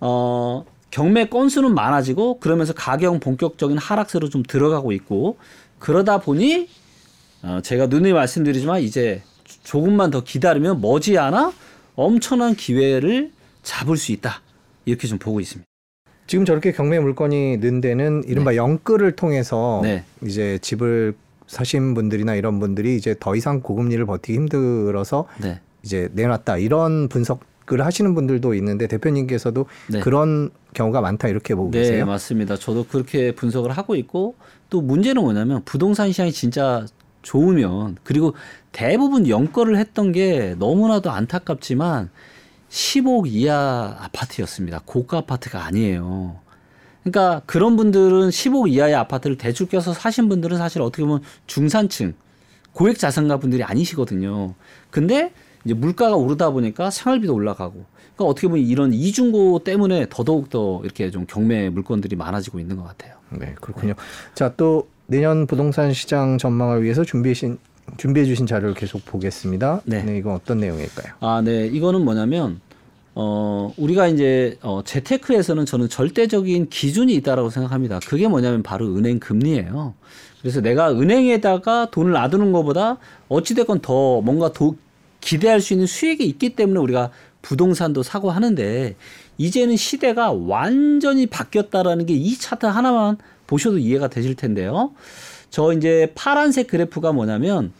어 0.00 0.64
경매 0.90 1.26
건수는 1.26 1.74
많아지고 1.74 2.40
그러면서 2.40 2.72
가격은 2.72 3.20
본격적인 3.20 3.78
하락세로 3.78 4.28
좀 4.28 4.42
들어가고 4.42 4.92
있고 4.92 5.38
그러다 5.78 6.18
보니 6.18 6.68
어 7.42 7.60
제가 7.62 7.86
누누이 7.86 8.12
말씀드리지만 8.12 8.80
이제 8.80 9.22
조금만 9.62 10.10
더 10.10 10.22
기다리면 10.22 10.80
머지않아 10.80 11.52
엄청난 11.96 12.54
기회를 12.54 13.32
잡을 13.62 13.96
수 13.96 14.12
있다 14.12 14.42
이렇게 14.84 15.08
좀 15.08 15.18
보고 15.18 15.40
있습니다. 15.40 15.66
지금 16.26 16.44
저렇게 16.44 16.72
경매 16.72 16.98
물건이 16.98 17.58
는 17.58 17.80
데는 17.80 18.24
이른바 18.26 18.56
영끌을 18.56 19.12
통해서 19.12 19.80
네. 19.82 20.04
이제 20.24 20.58
집을 20.60 21.14
사신 21.46 21.94
분들이나 21.94 22.34
이런 22.34 22.58
분들이 22.58 22.96
이제 22.96 23.14
더 23.18 23.36
이상 23.36 23.60
고금리를 23.60 24.04
버티기 24.06 24.36
힘들어서 24.36 25.28
네. 25.40 25.60
이제 25.84 26.08
내놨다 26.12 26.58
이런 26.58 27.08
분석 27.08 27.40
을 27.72 27.84
하시는 27.84 28.14
분들도 28.14 28.54
있는데 28.54 28.86
대표님께서도 28.86 29.66
네. 29.88 29.98
그런 30.00 30.50
경우가 30.74 31.00
많다 31.00 31.26
이렇게 31.26 31.56
보고 31.56 31.72
네, 31.72 31.80
계세요. 31.80 32.06
맞습니다. 32.06 32.56
저도 32.56 32.84
그렇게 32.84 33.32
분석을 33.32 33.72
하고 33.72 33.96
있고 33.96 34.36
또 34.70 34.80
문제는 34.80 35.20
뭐냐면 35.20 35.62
부동산 35.64 36.12
시장이 36.12 36.30
진짜 36.30 36.86
좋으면 37.22 37.96
그리고 38.04 38.34
대부분 38.70 39.28
연거를 39.28 39.78
했던 39.78 40.12
게 40.12 40.54
너무나도 40.60 41.10
안타깝지만 41.10 42.10
10억 42.70 43.26
이하 43.26 43.96
아파트였습니다. 44.00 44.82
고가 44.84 45.18
아파트가 45.18 45.64
아니에요. 45.64 46.38
그러니까 47.02 47.42
그런 47.46 47.76
분들은 47.76 48.28
10억 48.28 48.70
이하의 48.70 48.94
아파트를 48.94 49.38
대출 49.38 49.68
껴서 49.68 49.92
사신 49.92 50.28
분들은 50.28 50.56
사실 50.58 50.82
어떻게 50.82 51.02
보면 51.02 51.22
중산층, 51.46 52.14
고액 52.72 52.98
자산가 52.98 53.38
분들이 53.38 53.62
아니시거든요. 53.62 54.54
근데 54.90 55.32
이제 55.66 55.74
물가가 55.74 56.16
오르다 56.16 56.50
보니까 56.50 56.90
생활비도 56.90 57.34
올라가고. 57.34 57.84
그러니까 58.14 58.24
어떻게 58.24 58.48
보면 58.48 58.64
이런 58.64 58.94
이중고 58.94 59.58
때문에 59.58 60.06
더더욱 60.08 60.48
더 60.48 60.80
이렇게 60.84 61.10
좀 61.10 61.26
경매 61.26 61.68
물건들이 61.68 62.16
많아지고 62.16 62.60
있는 62.60 62.76
것 62.76 62.84
같아요. 62.84 63.16
네, 63.30 63.54
그렇군요. 63.60 63.94
자, 64.34 64.54
또 64.56 64.88
내년 65.06 65.46
부동산 65.46 65.92
시장 65.92 66.38
전망을 66.38 66.82
위해서 66.82 67.04
준비하신 67.04 67.58
준비해 67.96 68.24
주신 68.24 68.46
자료를 68.46 68.74
계속 68.74 69.04
보겠습니다. 69.04 69.82
네. 69.84 70.18
이건 70.18 70.34
어떤 70.34 70.58
내용일까요? 70.58 71.14
아, 71.20 71.42
네. 71.44 71.66
이거는 71.66 72.04
뭐냐면 72.04 72.60
어, 73.14 73.72
우리가 73.76 74.08
이제 74.08 74.58
어, 74.62 74.82
재테크에서는 74.84 75.66
저는 75.66 75.88
절대적인 75.88 76.68
기준이 76.68 77.14
있다라고 77.14 77.50
생각합니다. 77.50 78.00
그게 78.06 78.28
뭐냐면 78.28 78.62
바로 78.62 78.86
은행 78.94 79.18
금리예요. 79.18 79.94
그래서 80.40 80.60
내가 80.60 80.92
은행에다가 80.92 81.90
돈을 81.90 82.12
놔두는 82.12 82.52
것보다 82.52 82.98
어찌됐건 83.28 83.80
더 83.80 84.20
뭔가 84.20 84.52
도, 84.52 84.76
기대할 85.20 85.60
수 85.60 85.72
있는 85.72 85.86
수익이 85.86 86.24
있기 86.24 86.50
때문에 86.50 86.78
우리가 86.80 87.10
부동산도 87.42 88.02
사고 88.02 88.30
하는데 88.30 88.96
이제는 89.38 89.76
시대가 89.76 90.32
완전히 90.32 91.26
바뀌었다라는 91.26 92.06
게 92.06 92.14
이 92.14 92.36
차트 92.38 92.66
하나만 92.66 93.18
보셔도 93.46 93.78
이해가 93.78 94.08
되실 94.08 94.34
텐데요. 94.34 94.92
저 95.50 95.72
이제 95.72 96.12
파란색 96.14 96.66
그래프가 96.68 97.12
뭐냐면 97.12 97.72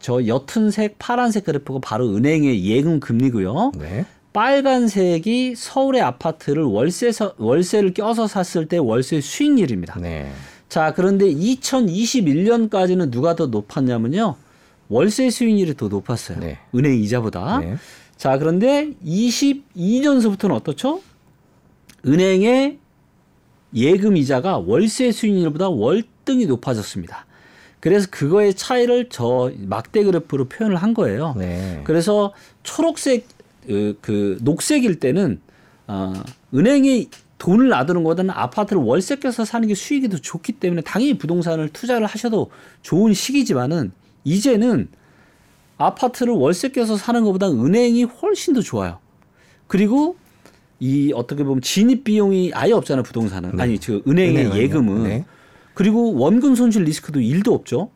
저 0.00 0.20
옅은색 0.26 0.96
파란색 0.98 1.44
그래프가 1.44 1.78
바로 1.80 2.08
은행의 2.16 2.64
예금 2.64 2.98
금리고요. 3.00 3.72
네. 3.78 4.04
빨간색이 4.32 5.54
서울의 5.56 6.00
아파트를 6.00 6.62
월세 6.64 7.12
월세를 7.36 7.94
껴서 7.94 8.26
샀을 8.26 8.66
때 8.66 8.78
월세 8.78 9.20
수익률입니다. 9.20 10.00
네. 10.00 10.32
자, 10.68 10.92
그런데 10.96 11.26
2021년까지는 11.26 13.10
누가 13.10 13.36
더 13.36 13.46
높았냐면요. 13.46 14.34
월세 14.88 15.30
수익률이 15.30 15.76
더 15.76 15.88
높았어요. 15.88 16.40
네. 16.40 16.58
은행 16.74 16.94
이자보다. 16.94 17.60
네. 17.60 17.76
자, 18.16 18.38
그런데 18.38 18.90
22년서부터는 19.04 20.52
어떻죠? 20.52 21.00
은행의 22.06 22.78
예금 23.74 24.16
이자가 24.16 24.58
월세 24.58 25.12
수익률보다 25.12 25.68
월등히 25.68 26.46
높아졌습니다. 26.46 27.26
그래서 27.80 28.06
그거의 28.10 28.54
차이를 28.54 29.08
저 29.10 29.50
막대 29.58 30.04
그래프로 30.04 30.44
표현을 30.44 30.76
한 30.76 30.94
거예요. 30.94 31.34
네. 31.36 31.80
그래서 31.84 32.32
초록색 32.62 33.26
그, 33.66 33.98
그 34.00 34.38
녹색일 34.42 35.00
때는 35.00 35.40
어, 35.88 36.12
은행이 36.54 37.08
돈을 37.38 37.70
놔두는 37.70 38.04
것보다는 38.04 38.30
아파트를 38.30 38.80
월세 38.82 39.16
껴서 39.16 39.44
사는 39.44 39.66
게 39.66 39.74
수익이 39.74 40.08
더 40.08 40.16
좋기 40.16 40.52
때문에 40.52 40.82
당연히 40.82 41.18
부동산을 41.18 41.70
투자를 41.70 42.06
하셔도 42.06 42.50
좋은 42.82 43.14
시기지만은 43.14 43.90
이제는 44.24 44.88
아파트를 45.78 46.32
월세 46.34 46.68
껴서 46.68 46.96
사는 46.96 47.22
것보다 47.24 47.50
은행이 47.50 48.04
훨씬 48.04 48.54
더 48.54 48.60
좋아요. 48.60 48.98
그리고 49.66 50.16
이 50.80 51.12
어떻게 51.14 51.44
보면 51.44 51.60
진입 51.62 52.04
비용이 52.04 52.52
아예 52.54 52.72
없잖아요 52.72 53.02
부동산은 53.04 53.60
아니 53.60 53.78
그 53.78 54.02
은행의 54.06 54.30
은행은요? 54.46 54.62
예금은 54.62 55.02
네. 55.04 55.24
그리고 55.74 56.14
원금 56.14 56.54
손실 56.54 56.84
리스크도 56.84 57.20
일도 57.20 57.54
없죠. 57.54 57.90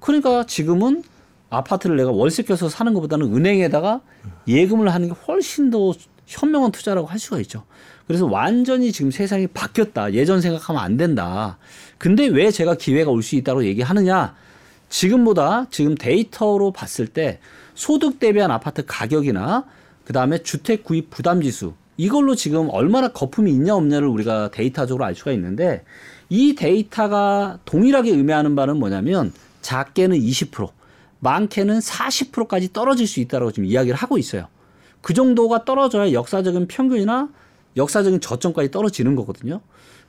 그러니까 0.00 0.44
지금은 0.46 1.02
아파트를 1.50 1.96
내가 1.96 2.10
월세 2.10 2.42
껴서 2.42 2.68
사는 2.68 2.92
것보다는 2.94 3.34
은행에다가 3.34 4.00
예금을 4.48 4.92
하는 4.92 5.08
게 5.08 5.14
훨씬 5.26 5.70
더 5.70 5.92
현명한 6.26 6.72
투자라고 6.72 7.06
할 7.06 7.18
수가 7.18 7.38
있죠. 7.40 7.64
그래서 8.06 8.26
완전히 8.26 8.92
지금 8.92 9.10
세상이 9.10 9.48
바뀌었다. 9.48 10.12
예전 10.12 10.40
생각하면 10.40 10.82
안 10.82 10.96
된다. 10.96 11.58
근데 11.98 12.26
왜 12.26 12.50
제가 12.50 12.74
기회가 12.76 13.10
올 13.10 13.22
수 13.22 13.36
있다고 13.36 13.64
얘기하느냐? 13.64 14.34
지금보다 14.88 15.66
지금 15.70 15.94
데이터로 15.94 16.72
봤을 16.72 17.06
때 17.06 17.40
소득 17.74 18.18
대비한 18.18 18.50
아파트 18.50 18.84
가격이나 18.86 19.64
그 20.04 20.12
다음에 20.12 20.38
주택 20.38 20.84
구입 20.84 21.10
부담 21.10 21.42
지수 21.42 21.74
이걸로 21.96 22.34
지금 22.34 22.68
얼마나 22.70 23.08
거품이 23.08 23.50
있냐 23.50 23.74
없냐를 23.74 24.08
우리가 24.08 24.50
데이터적으로 24.50 25.04
알 25.04 25.14
수가 25.14 25.32
있는데 25.32 25.84
이 26.28 26.54
데이터가 26.54 27.58
동일하게 27.64 28.10
의미하는 28.10 28.54
바는 28.54 28.78
뭐냐면 28.78 29.32
작게는 29.62 30.18
20% 30.18 30.70
많게는 31.20 31.78
40%까지 31.78 32.72
떨어질 32.72 33.06
수 33.06 33.20
있다고 33.20 33.52
지금 33.52 33.64
이야기를 33.64 33.96
하고 33.96 34.18
있어요. 34.18 34.48
그 35.00 35.14
정도가 35.14 35.64
떨어져야 35.64 36.12
역사적인 36.12 36.68
평균이나 36.68 37.28
역사적인 37.76 38.20
저점까지 38.20 38.70
떨어지는 38.70 39.16
거거든요. 39.16 39.60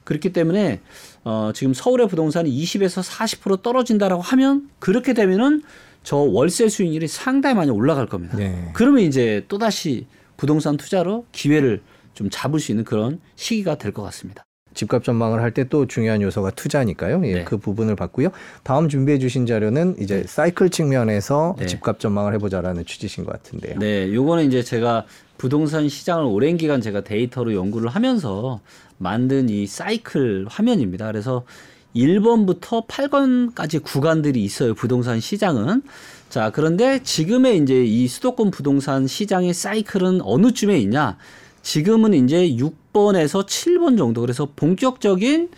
그렇기 0.08 0.32
때문에 0.32 0.80
어 1.26 1.52
지금 1.54 1.74
서울의 1.74 2.08
부동산이 2.08 2.50
20에서 2.50 3.04
40% 3.04 3.62
떨어진다라고 3.62 4.22
하면 4.22 4.70
그렇게 4.80 5.14
되면은 5.14 5.64
저 6.04 6.16
월세 6.16 6.70
수익률이 6.70 7.10
상당히 7.10 7.56
많이 7.56 7.70
올라갈 7.70 8.06
겁니다. 8.06 8.38
네. 8.38 8.70
그러면 8.74 9.04
이제 9.04 9.44
또 9.50 9.58
다시 9.58 10.08
부동산 10.38 10.78
투자로 10.78 11.26
기회를 11.34 11.82
좀 12.14 12.30
잡을 12.32 12.62
수 12.62 12.72
있는 12.72 12.86
그런 12.86 13.20
시기가 13.36 13.78
될 13.78 13.92
것 13.92 14.02
같습니다. 14.04 14.44
집값 14.74 15.04
전망을 15.04 15.42
할 15.42 15.52
때 15.54 15.66
또 15.66 15.88
중요한 15.88 16.22
요소가 16.22 16.52
투자니까요. 16.52 17.22
예, 17.26 17.34
네. 17.34 17.44
그 17.44 17.58
부분을 17.58 17.96
봤고요. 17.98 18.30
다음 18.64 18.88
준비해 18.88 19.18
주신 19.20 19.46
자료는 19.46 19.96
이제 20.00 20.24
사이클 20.26 20.70
측면에서 20.70 21.56
네. 21.60 21.66
집값 21.66 22.00
전망을 22.00 22.34
해보자라는 22.36 22.86
취지신 22.86 23.26
것 23.26 23.34
같은데요. 23.34 23.80
네, 23.80 24.14
요거는 24.14 24.46
이제 24.46 24.64
제가 24.64 25.06
부동산 25.38 25.90
시장을 25.90 26.24
오랜 26.26 26.58
기간 26.58 26.80
제가 26.80 27.02
데이터로 27.02 27.54
연구를 27.56 27.90
하면서 27.90 28.60
만든 28.98 29.50
이 29.50 29.68
사이클 29.68 30.48
화면입니다. 30.50 31.08
그래서 31.08 31.44
1번부터 31.96 32.88
8번까지 32.88 33.84
구간들이 33.84 34.44
있어요. 34.44 34.74
부동산 34.74 35.20
시장은. 35.20 35.82
자, 36.30 36.52
그런데 36.52 37.02
지금의 37.02 37.58
이제 37.60 37.84
이 37.84 38.08
수도권 38.08 38.52
부동산 38.52 39.08
시장의 39.08 39.54
사이클은 39.54 40.22
어느 40.24 40.52
쯤에 40.52 40.78
있냐? 40.80 41.18
지금은 41.62 42.14
이제 42.14 42.50
6번에서 42.50 43.46
7번 43.46 43.98
정도. 43.98 44.22
그래서 44.22 44.48
본격적인 44.56 45.50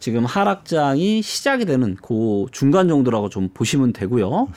지금 0.00 0.24
하락장이 0.24 1.22
시작이 1.22 1.64
되는 1.64 1.96
그 2.02 2.46
중간 2.50 2.88
정도라고 2.88 3.28
좀 3.28 3.50
보시면 3.54 3.92
되고요. 3.92 4.48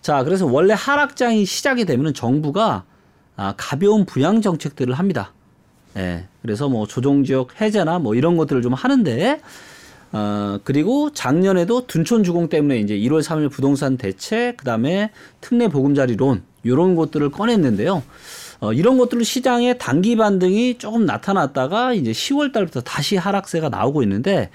자, 0.00 0.24
그래서 0.24 0.46
원래 0.46 0.74
하락장이 0.74 1.44
시작이 1.44 1.84
되면은 1.84 2.14
정부가 2.14 2.84
아, 3.36 3.52
가벼운 3.58 4.06
부양 4.06 4.40
정책들을 4.40 4.94
합니다. 4.94 5.34
예. 5.96 6.24
그래서 6.42 6.68
뭐 6.68 6.86
조정 6.86 7.24
지역 7.24 7.60
해제나 7.60 7.98
뭐 7.98 8.14
이런 8.14 8.36
것들을 8.36 8.62
좀 8.62 8.74
하는데 8.74 9.40
어, 10.12 10.58
그리고 10.64 11.10
작년에도 11.12 11.86
둔촌 11.86 12.22
주공 12.22 12.48
때문에 12.48 12.78
이제 12.78 12.96
1월 12.96 13.22
3일 13.22 13.50
부동산 13.50 13.96
대책, 13.96 14.56
그 14.56 14.64
다음에 14.64 15.10
특례 15.40 15.68
보금자리론, 15.68 16.42
요런 16.64 16.94
것들을 16.94 17.30
꺼냈는데요. 17.30 18.02
어, 18.60 18.72
이런 18.72 18.98
것들로 18.98 19.22
시장에 19.22 19.76
단기 19.76 20.16
반등이 20.16 20.78
조금 20.78 21.04
나타났다가 21.04 21.92
이제 21.92 22.12
10월 22.12 22.52
달부터 22.52 22.80
다시 22.82 23.16
하락세가 23.16 23.68
나오고 23.68 24.02
있는데 24.04 24.50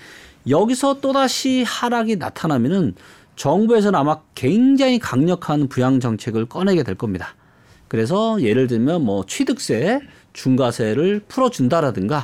여기서 0.50 1.02
또다시 1.02 1.64
하락이 1.68 2.16
나타나면은 2.16 2.96
정부에서는 3.36 3.98
아마 3.98 4.20
굉장히 4.34 5.00
강력한 5.00 5.68
부양 5.68 6.00
정책을 6.00 6.46
꺼내게 6.46 6.84
될 6.84 6.96
겁니다. 6.96 7.36
그래서 7.88 8.42
예를 8.42 8.68
들면 8.68 9.04
뭐 9.04 9.26
취득세, 9.28 10.00
중과세를 10.34 11.22
풀어준다라든가 11.28 12.24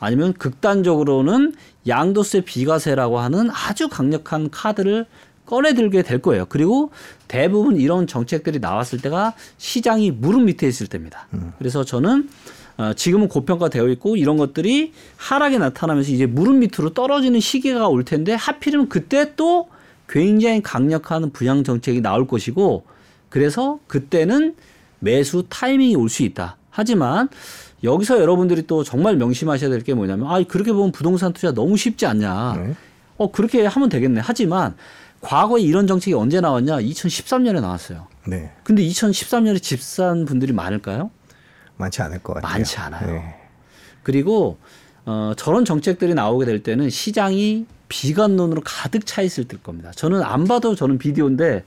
아니면 0.00 0.32
극단적으로는 0.34 1.54
양도세 1.86 2.42
비과세라고 2.42 3.18
하는 3.18 3.50
아주 3.50 3.88
강력한 3.88 4.50
카드를 4.50 5.06
꺼내들게 5.46 6.02
될 6.02 6.20
거예요. 6.20 6.46
그리고 6.48 6.90
대부분 7.28 7.76
이런 7.76 8.06
정책들이 8.06 8.60
나왔을 8.60 9.00
때가 9.00 9.34
시장이 9.58 10.10
무릎 10.10 10.42
밑에 10.44 10.66
있을 10.66 10.86
때입니다. 10.86 11.28
그래서 11.58 11.84
저는 11.84 12.28
어, 12.76 12.92
지금은 12.94 13.28
고평가되어 13.28 13.88
있고 13.90 14.16
이런 14.16 14.36
것들이 14.36 14.92
하락이 15.16 15.58
나타나면서 15.58 16.10
이제 16.10 16.26
무릎 16.26 16.56
밑으로 16.56 16.92
떨어지는 16.92 17.38
시기가 17.40 17.88
올 17.88 18.04
텐데 18.04 18.34
하필이면 18.34 18.88
그때 18.88 19.34
또 19.36 19.68
굉장히 20.08 20.60
강력한 20.60 21.30
부양 21.30 21.62
정책이 21.62 22.00
나올 22.00 22.26
것이고 22.26 22.84
그래서 23.28 23.78
그때는 23.86 24.56
매수 24.98 25.44
타이밍이 25.48 25.94
올 25.94 26.08
수 26.08 26.22
있다. 26.24 26.56
하지만 26.76 27.28
여기서 27.84 28.18
여러분들이 28.20 28.66
또 28.66 28.82
정말 28.82 29.16
명심하셔야 29.16 29.70
될 29.70 29.82
게 29.82 29.94
뭐냐면 29.94 30.26
아 30.28 30.42
그렇게 30.42 30.72
보면 30.72 30.90
부동산 30.90 31.32
투자 31.32 31.52
너무 31.52 31.76
쉽지 31.76 32.04
않냐. 32.06 32.54
네. 32.56 32.74
어 33.16 33.30
그렇게 33.30 33.64
하면 33.64 33.88
되겠네. 33.88 34.20
하지만 34.24 34.74
과거에 35.20 35.62
이런 35.62 35.86
정책이 35.86 36.14
언제 36.14 36.40
나왔냐? 36.40 36.78
2013년에 36.80 37.60
나왔어요. 37.60 38.08
네. 38.26 38.52
근데 38.64 38.82
2013년에 38.82 39.62
집산 39.62 40.24
분들이 40.24 40.52
많을까요? 40.52 41.10
많지 41.76 42.02
않을 42.02 42.18
것 42.20 42.34
같아요. 42.34 42.50
많지 42.52 42.76
않아요. 42.78 43.12
네. 43.12 43.34
그리고 44.02 44.58
어, 45.06 45.32
저런 45.36 45.64
정책들이 45.64 46.14
나오게 46.14 46.44
될 46.44 46.62
때는 46.62 46.90
시장이 46.90 47.66
비관론으로 47.88 48.62
가득 48.64 49.06
차 49.06 49.22
있을 49.22 49.44
때일 49.46 49.62
겁니다. 49.62 49.92
저는 49.94 50.22
안 50.24 50.44
봐도 50.44 50.74
저는 50.74 50.98
비디오인데 50.98 51.62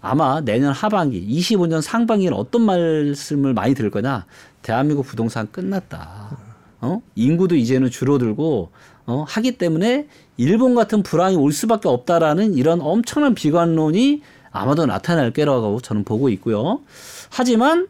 아마 0.00 0.40
내년 0.40 0.72
하반기, 0.72 1.26
25년 1.26 1.82
상반기에는 1.82 2.36
어떤 2.36 2.62
말씀을 2.62 3.52
많이 3.54 3.74
들을 3.74 3.90
거냐? 3.90 4.26
대한민국 4.62 5.06
부동산 5.06 5.50
끝났다. 5.50 6.38
어? 6.80 7.02
인구도 7.14 7.56
이제는 7.56 7.90
줄어들고 7.90 8.70
어? 9.06 9.24
하기 9.28 9.58
때문에 9.58 10.08
일본 10.36 10.74
같은 10.74 11.02
불황이 11.02 11.36
올 11.36 11.52
수밖에 11.52 11.88
없다라는 11.88 12.54
이런 12.54 12.80
엄청난 12.80 13.34
비관론이 13.34 14.22
아마도 14.50 14.86
나타날 14.86 15.32
거라고 15.32 15.80
저는 15.80 16.04
보고 16.04 16.28
있고요. 16.30 16.80
하지만 17.28 17.88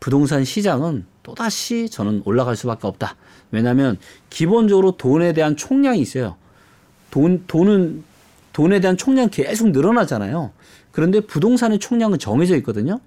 부동산 0.00 0.44
시장은 0.44 1.06
또다시 1.22 1.88
저는 1.88 2.22
올라갈 2.24 2.56
수밖에 2.56 2.86
없다. 2.86 3.16
왜냐하면 3.50 3.98
기본적으로 4.30 4.92
돈에 4.92 5.32
대한 5.32 5.56
총량이 5.56 6.00
있어요. 6.00 6.36
돈, 7.10 7.44
돈은, 7.46 8.02
돈에 8.52 8.80
대한 8.80 8.96
총량 8.96 9.28
계속 9.30 9.70
늘어나잖아요. 9.70 10.50
그런데 10.92 11.20
부동산의 11.20 11.78
총량은 11.78 12.18
정해져 12.18 12.56
있거든요. 12.58 13.00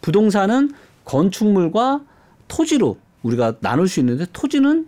부동산은 0.00 0.72
건축물과 1.04 2.02
토지로 2.48 2.98
우리가 3.22 3.54
나눌 3.60 3.88
수 3.88 4.00
있는데 4.00 4.26
토지는 4.32 4.86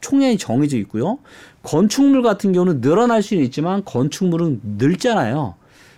총량이 0.00 0.38
정해져 0.38 0.76
있고요. 0.78 1.18
건축물 1.62 2.22
같은 2.22 2.52
경우는 2.52 2.80
늘어날 2.80 3.22
수는 3.22 3.42
있지만 3.44 3.84
건축물은 3.84 4.60
늘잖아요. 4.78 5.54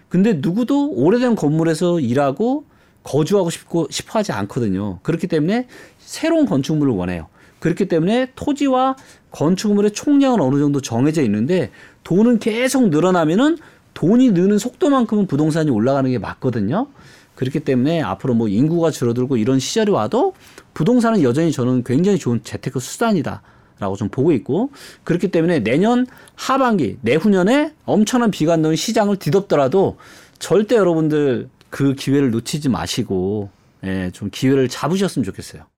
근데 0.09 0.35
누구도 0.35 0.91
오래된 0.93 1.37
건물에서 1.37 2.01
일하고 2.01 2.65
거주하고 3.03 3.51
싶고 3.51 3.89
싶어 3.91 4.19
하지 4.19 4.33
않거든요. 4.33 4.99
그렇기 5.03 5.27
때문에 5.27 5.67
새로운 5.99 6.47
건축물을 6.47 6.93
원해요. 6.93 7.29
그렇기 7.61 7.89
때문에 7.89 8.33
토지와 8.35 8.97
건축물의 9.31 9.93
총량은 9.93 10.41
어느 10.41 10.59
정도 10.59 10.81
정해져 10.81 11.23
있는데 11.23 11.71
돈은 12.05 12.39
계속 12.39 12.89
늘어나면은 12.89 13.59
돈이 14.01 14.31
느는 14.31 14.57
속도만큼은 14.57 15.27
부동산이 15.27 15.71
올라가는 15.71 16.11
게 16.11 16.19
맞거든요. 16.19 16.87
그렇기 17.35 17.61
때문에 17.61 18.01
앞으로 18.01 18.33
뭐 18.33 18.49
인구가 18.49 18.91
줄어들고 18.91 19.37
이런 19.37 19.59
시절이 19.59 19.91
와도 19.91 20.33
부동산은 20.73 21.23
여전히 21.23 21.53
저는 21.53 21.85
굉장히 21.85 22.19
좋은 22.19 22.43
재테크 22.43 22.81
수단이다. 22.81 23.43
라고 23.79 23.97
좀 23.97 24.09
보고 24.09 24.33
있고 24.33 24.71
그렇기 25.05 25.29
때문에 25.29 25.61
내년 25.61 26.07
하반기 26.35 26.99
내후년에 27.01 27.75
엄청난 27.85 28.31
비관론 28.31 28.77
시장을 28.77 29.17
뒤덮더라도 29.17 29.97
절대 30.39 30.77
여러분들 30.77 31.49
그 31.69 31.95
기회를 31.95 32.31
놓치지 32.31 32.69
마시고 32.71 33.51
예, 33.85 34.11
좀 34.13 34.29
기회를 34.31 34.69
잡으셨으면 34.69 35.25
좋겠어요. 35.25 35.70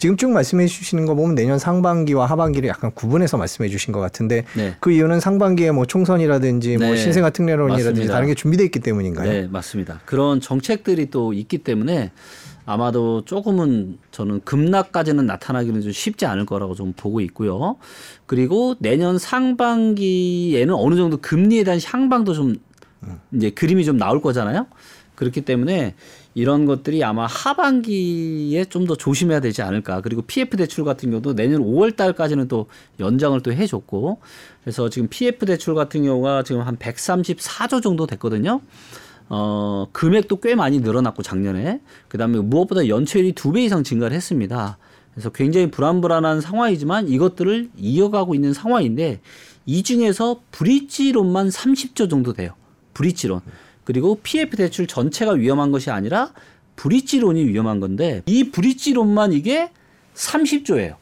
지금 0.00 0.16
쭉 0.16 0.30
말씀해 0.30 0.68
주시는 0.68 1.06
거 1.06 1.16
보면 1.16 1.34
내년 1.34 1.58
상반기와 1.58 2.26
하반기를 2.26 2.68
약간 2.68 2.92
구분해서 2.94 3.36
말씀해 3.36 3.68
주신 3.68 3.92
것 3.92 3.98
같은데 3.98 4.44
네. 4.56 4.76
그 4.78 4.92
이유는 4.92 5.18
상반기에 5.18 5.72
뭐 5.72 5.86
총선이라든지 5.86 6.76
뭐 6.76 6.90
네. 6.90 6.96
신생아 6.96 7.30
특례론이라든지 7.30 7.90
맞습니다. 7.90 8.12
다른 8.14 8.28
게 8.28 8.36
준비되어 8.36 8.64
있기 8.66 8.78
때문인가요? 8.78 9.28
네, 9.28 9.48
맞습니다. 9.48 10.00
그런 10.04 10.40
정책들이 10.40 11.10
또 11.10 11.32
있기 11.32 11.58
때문에 11.58 12.12
아마도 12.64 13.24
조금은 13.24 13.98
저는 14.12 14.42
급락까지는 14.44 15.26
나타나기는 15.26 15.80
좀 15.80 15.90
쉽지 15.90 16.26
않을 16.26 16.46
거라고 16.46 16.76
좀 16.76 16.92
보고 16.96 17.20
있고요. 17.20 17.74
그리고 18.26 18.76
내년 18.78 19.18
상반기에는 19.18 20.74
어느 20.74 20.94
정도 20.94 21.16
금리에 21.16 21.64
대한 21.64 21.80
향방도 21.84 22.34
좀 22.34 22.54
이제 23.32 23.50
그림이 23.50 23.84
좀 23.84 23.96
나올 23.96 24.22
거잖아요. 24.22 24.68
그렇기 25.16 25.40
때문에 25.40 25.96
이런 26.38 26.66
것들이 26.66 27.02
아마 27.02 27.26
하반기에 27.26 28.64
좀 28.66 28.86
더 28.86 28.94
조심해야 28.94 29.40
되지 29.40 29.60
않을까. 29.62 30.00
그리고 30.02 30.22
PF 30.22 30.56
대출 30.56 30.84
같은 30.84 31.10
경우도 31.10 31.34
내년 31.34 31.62
5월 31.62 31.96
달까지는 31.96 32.46
또 32.48 32.66
연장을 33.00 33.38
또 33.42 33.52
해줬고. 33.52 34.18
그래서 34.62 34.88
지금 34.88 35.08
PF 35.08 35.44
대출 35.46 35.74
같은 35.74 36.04
경우가 36.04 36.44
지금 36.44 36.62
한 36.62 36.76
134조 36.76 37.82
정도 37.82 38.06
됐거든요. 38.06 38.60
어, 39.28 39.86
금액도 39.92 40.36
꽤 40.40 40.54
많이 40.54 40.78
늘어났고 40.78 41.22
작년에. 41.22 41.80
그다음에 42.08 42.38
무엇보다 42.38 42.86
연체율이 42.88 43.32
두 43.32 43.52
배 43.52 43.64
이상 43.64 43.82
증가를 43.82 44.16
했습니다. 44.16 44.78
그래서 45.12 45.30
굉장히 45.30 45.70
불안불안한 45.70 46.40
상황이지만 46.40 47.08
이것들을 47.08 47.70
이어가고 47.76 48.34
있는 48.36 48.52
상황인데 48.54 49.20
이 49.66 49.82
중에서 49.82 50.40
브릿지론만 50.52 51.48
30조 51.48 52.08
정도 52.08 52.32
돼요. 52.32 52.52
브릿지론. 52.94 53.40
그리고 53.88 54.20
PF 54.22 54.54
대출 54.54 54.86
전체가 54.86 55.32
위험한 55.32 55.72
것이 55.72 55.90
아니라 55.90 56.34
브릿지론이 56.76 57.46
위험한 57.46 57.80
건데 57.80 58.20
이 58.26 58.50
브릿지론만 58.50 59.32
이게 59.32 59.70
30조예요. 60.12 60.96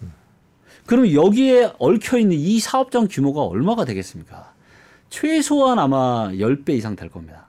그럼 0.87 1.13
여기에 1.13 1.73
얽혀 1.81 2.19
있는 2.19 2.37
이 2.37 2.61
사업장 2.61 3.09
규모가 3.11 3.43
얼마가 3.43 3.85
되겠습니까? 3.87 4.53
최소한 5.11 5.81
아마 5.81 6.31
10배 6.31 6.77
이상 6.77 6.95
될 6.95 7.09
겁니다. 7.09 7.49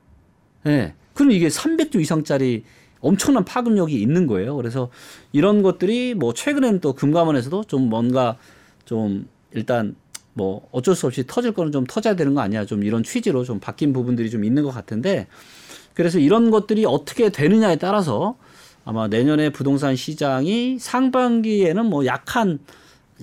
예. 0.66 0.70
네. 0.70 0.94
그럼 1.14 1.32
이게 1.32 1.50
300조 1.50 2.02
이상짜리 2.02 2.64
엄청난 3.00 3.46
파급력이 3.46 3.94
있는 4.02 4.26
거예요. 4.26 4.56
그래서 4.56 4.90
이런 5.34 5.62
것들이 5.62 6.16
뭐 6.16 6.34
최근에는 6.34 6.80
또 6.80 6.94
금감원에서도 6.94 7.66
좀 7.66 7.90
뭔가 7.90 8.38
좀 8.86 9.28
일단 9.52 9.96
뭐 10.38 10.68
어쩔 10.72 10.96
수 10.96 11.08
없이 11.08 11.26
터질 11.26 11.52
거는 11.52 11.72
좀 11.72 11.84
터져야 11.86 12.16
되는 12.16 12.36
거 12.36 12.42
아니야. 12.42 12.64
좀 12.66 12.84
이런 12.84 13.02
취지로 13.02 13.44
좀 13.44 13.60
바뀐 13.60 13.92
부분들이 13.92 14.30
좀 14.30 14.46
있는 14.46 14.64
것 14.64 14.70
같은데 14.70 15.26
그래서 15.96 16.20
이런 16.20 16.52
것들이 16.52 16.86
어떻게 16.86 17.30
되느냐에 17.30 17.78
따라서 17.78 18.36
아마 18.86 19.08
내년에 19.08 19.50
부동산 19.50 19.96
시장이 19.96 20.78
상반기에는 20.80 21.86
뭐 21.88 22.06
약한 22.06 22.60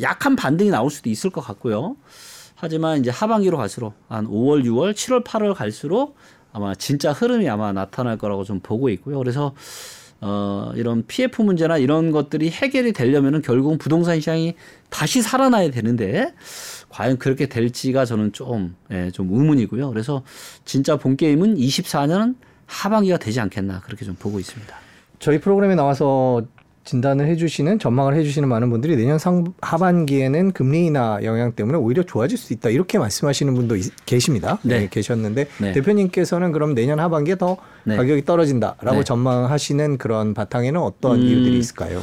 약한 0.00 0.34
반등이 0.34 0.70
나올 0.70 0.90
수도 0.90 1.08
있을 1.08 1.30
것 1.30 1.40
같고요. 1.40 1.96
하지만 2.56 2.98
이제 2.98 3.10
하반기로 3.10 3.58
갈수록 3.58 3.94
한 4.08 4.26
5월, 4.26 4.64
6월, 4.64 4.92
7월, 4.92 5.24
8월 5.24 5.54
갈수록 5.54 6.16
아마 6.52 6.74
진짜 6.74 7.12
흐름이 7.12 7.48
아마 7.48 7.72
나타날 7.72 8.18
거라고 8.18 8.42
좀 8.42 8.58
보고 8.58 8.88
있고요. 8.88 9.18
그래서 9.18 9.54
어, 10.20 10.72
이런 10.74 11.04
PF 11.06 11.42
문제나 11.42 11.78
이런 11.78 12.10
것들이 12.10 12.50
해결이 12.50 12.92
되려면은 12.92 13.42
결국은 13.42 13.78
부동산 13.78 14.18
시장이 14.18 14.54
다시 14.88 15.20
살아나야 15.20 15.70
되는데 15.70 16.32
과연 16.94 17.18
그렇게 17.18 17.46
될지가 17.46 18.04
저는 18.04 18.32
좀, 18.32 18.76
예, 18.92 19.10
좀 19.10 19.28
의문이고요. 19.32 19.90
그래서 19.90 20.22
진짜 20.64 20.96
본 20.96 21.16
게임은 21.16 21.56
24년은 21.56 22.36
하반기가 22.66 23.18
되지 23.18 23.40
않겠나 23.40 23.80
그렇게 23.80 24.04
좀 24.04 24.14
보고 24.16 24.38
있습니다. 24.38 24.72
저희 25.18 25.40
프로그램에 25.40 25.74
나와서 25.74 26.44
진단을 26.84 27.26
해주시는 27.26 27.80
전망을 27.80 28.14
해주시는 28.14 28.48
많은 28.48 28.70
분들이 28.70 28.94
내년 28.94 29.18
상 29.18 29.54
하반기에는 29.60 30.52
금리 30.52 30.86
인하 30.86 31.18
영향 31.24 31.52
때문에 31.52 31.78
오히려 31.78 32.04
좋아질 32.04 32.38
수 32.38 32.52
있다 32.52 32.70
이렇게 32.70 32.98
말씀하시는 32.98 33.52
분도 33.54 33.74
있, 33.74 33.90
계십니다. 34.06 34.60
네. 34.62 34.80
네, 34.80 34.88
계셨는데 34.88 35.48
네. 35.58 35.72
대표님께서는 35.72 36.52
그럼 36.52 36.74
내년 36.74 37.00
하반기에 37.00 37.36
더 37.36 37.56
네. 37.84 37.96
가격이 37.96 38.24
떨어진다라고 38.24 38.98
네. 38.98 39.02
전망하시는 39.02 39.98
그런 39.98 40.32
바탕에는 40.32 40.80
어떤 40.80 41.16
음, 41.16 41.26
이유들이 41.26 41.58
있을까요? 41.58 42.02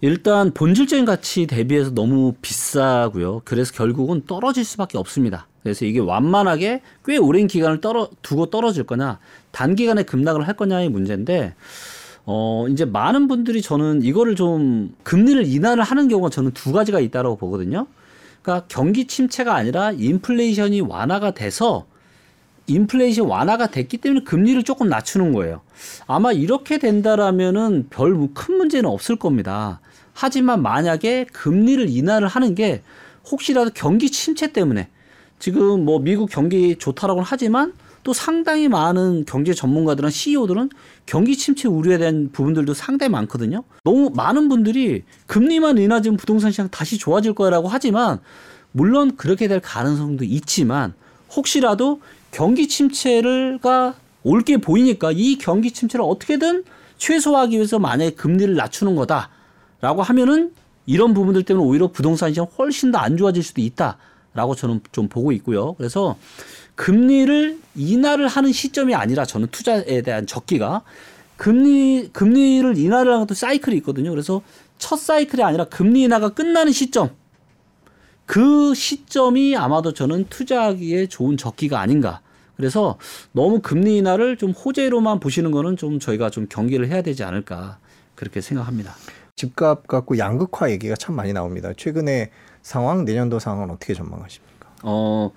일단 0.00 0.52
본질적인 0.52 1.04
가치 1.04 1.46
대비해서 1.46 1.90
너무 1.90 2.34
비싸고요. 2.40 3.42
그래서 3.44 3.72
결국은 3.72 4.22
떨어질 4.26 4.64
수밖에 4.64 4.96
없습니다. 4.96 5.48
그래서 5.62 5.84
이게 5.84 5.98
완만하게 5.98 6.82
꽤 7.04 7.16
오랜 7.16 7.48
기간을 7.48 7.80
떨어 7.80 8.08
두고 8.22 8.46
떨어질 8.46 8.84
거냐, 8.84 9.18
단기간에 9.50 10.04
급락을 10.04 10.46
할 10.46 10.56
거냐의 10.56 10.88
문제인데 10.88 11.54
어 12.26 12.66
이제 12.68 12.84
많은 12.84 13.26
분들이 13.26 13.60
저는 13.60 14.02
이거를 14.02 14.36
좀 14.36 14.94
금리를 15.02 15.44
인하를 15.46 15.82
하는 15.82 16.08
경우가 16.08 16.30
저는 16.30 16.52
두 16.52 16.72
가지가 16.72 17.00
있다고 17.00 17.36
보거든요. 17.36 17.86
그러니까 18.42 18.66
경기 18.68 19.06
침체가 19.06 19.54
아니라 19.56 19.90
인플레이션이 19.92 20.82
완화가 20.82 21.32
돼서 21.32 21.86
인플레이션 22.68 23.26
완화가 23.26 23.68
됐기 23.68 23.96
때문에 23.98 24.24
금리를 24.24 24.62
조금 24.62 24.88
낮추는 24.88 25.32
거예요. 25.32 25.62
아마 26.06 26.32
이렇게 26.32 26.78
된다라면은 26.78 27.88
별 27.90 28.28
큰 28.34 28.56
문제는 28.58 28.88
없을 28.88 29.16
겁니다. 29.16 29.80
하지만 30.20 30.62
만약에 30.62 31.26
금리를 31.32 31.88
인하를 31.88 32.26
하는 32.26 32.56
게 32.56 32.82
혹시라도 33.30 33.70
경기 33.72 34.10
침체 34.10 34.52
때문에 34.52 34.88
지금 35.38 35.84
뭐 35.84 36.00
미국 36.00 36.28
경기 36.28 36.74
좋다라고는 36.74 37.24
하지만 37.24 37.72
또 38.02 38.12
상당히 38.12 38.66
많은 38.66 39.26
경제 39.26 39.54
전문가들은 39.54 40.10
CEO들은 40.10 40.70
경기 41.06 41.36
침체 41.36 41.68
우려에 41.68 41.98
대한 41.98 42.30
부분들도 42.32 42.74
상당히 42.74 43.10
많거든요. 43.12 43.62
너무 43.84 44.10
많은 44.12 44.48
분들이 44.48 45.04
금리만 45.28 45.78
인하지면 45.78 46.16
부동산 46.16 46.50
시장 46.50 46.68
다시 46.68 46.98
좋아질 46.98 47.34
거라고 47.34 47.68
하지만 47.68 48.18
물론 48.72 49.14
그렇게 49.16 49.46
될 49.46 49.60
가능성도 49.60 50.24
있지만 50.24 50.94
혹시라도 51.30 52.00
경기 52.32 52.66
침체가 52.66 53.94
올 54.24 54.42
게 54.42 54.56
보이니까 54.56 55.12
이 55.12 55.38
경기 55.38 55.70
침체를 55.70 56.04
어떻게든 56.04 56.64
최소화하기 56.96 57.54
위해서 57.54 57.78
만약에 57.78 58.10
금리를 58.16 58.52
낮추는 58.56 58.96
거다 58.96 59.30
라고 59.80 60.02
하면은 60.02 60.52
이런 60.86 61.14
부분들 61.14 61.42
때문에 61.44 61.66
오히려 61.66 61.88
부동산 61.88 62.30
시장 62.30 62.46
훨씬 62.58 62.90
더 62.90 62.98
안 62.98 63.16
좋아질 63.16 63.42
수도 63.42 63.60
있다라고 63.60 64.54
저는 64.56 64.80
좀 64.92 65.08
보고 65.08 65.32
있고요. 65.32 65.74
그래서 65.74 66.16
금리를 66.74 67.58
인하를 67.76 68.28
하는 68.28 68.52
시점이 68.52 68.94
아니라 68.94 69.24
저는 69.24 69.48
투자에 69.50 70.02
대한 70.02 70.26
적기가 70.26 70.82
금리 71.36 72.08
금리를 72.12 72.76
인하를 72.76 73.12
하는 73.12 73.26
것도 73.26 73.34
사이클이 73.34 73.76
있거든요. 73.78 74.10
그래서 74.10 74.42
첫 74.78 74.96
사이클이 74.96 75.42
아니라 75.42 75.64
금리 75.64 76.02
인하가 76.02 76.30
끝나는 76.30 76.72
시점 76.72 77.10
그 78.26 78.74
시점이 78.74 79.56
아마도 79.56 79.92
저는 79.92 80.26
투자하기에 80.28 81.06
좋은 81.06 81.36
적기가 81.36 81.80
아닌가. 81.80 82.20
그래서 82.56 82.98
너무 83.32 83.60
금리 83.60 83.96
인하를 83.98 84.36
좀 84.36 84.50
호재로만 84.50 85.20
보시는 85.20 85.50
거는 85.52 85.76
좀 85.76 86.00
저희가 86.00 86.30
좀 86.30 86.46
경계를 86.48 86.88
해야 86.88 87.02
되지 87.02 87.22
않을까 87.22 87.78
그렇게 88.16 88.40
생각합니다. 88.40 88.94
집값 89.38 89.86
갖고 89.86 90.18
양극화 90.18 90.70
얘기가 90.72 90.96
참 90.96 91.14
많이 91.14 91.32
나옵니다. 91.32 91.72
최근에 91.76 92.30
상황, 92.60 93.04
내년도 93.04 93.38
상황은 93.38 93.70
어떻게 93.70 93.94
전망하십니까? 93.94 94.68
어, 94.82 95.30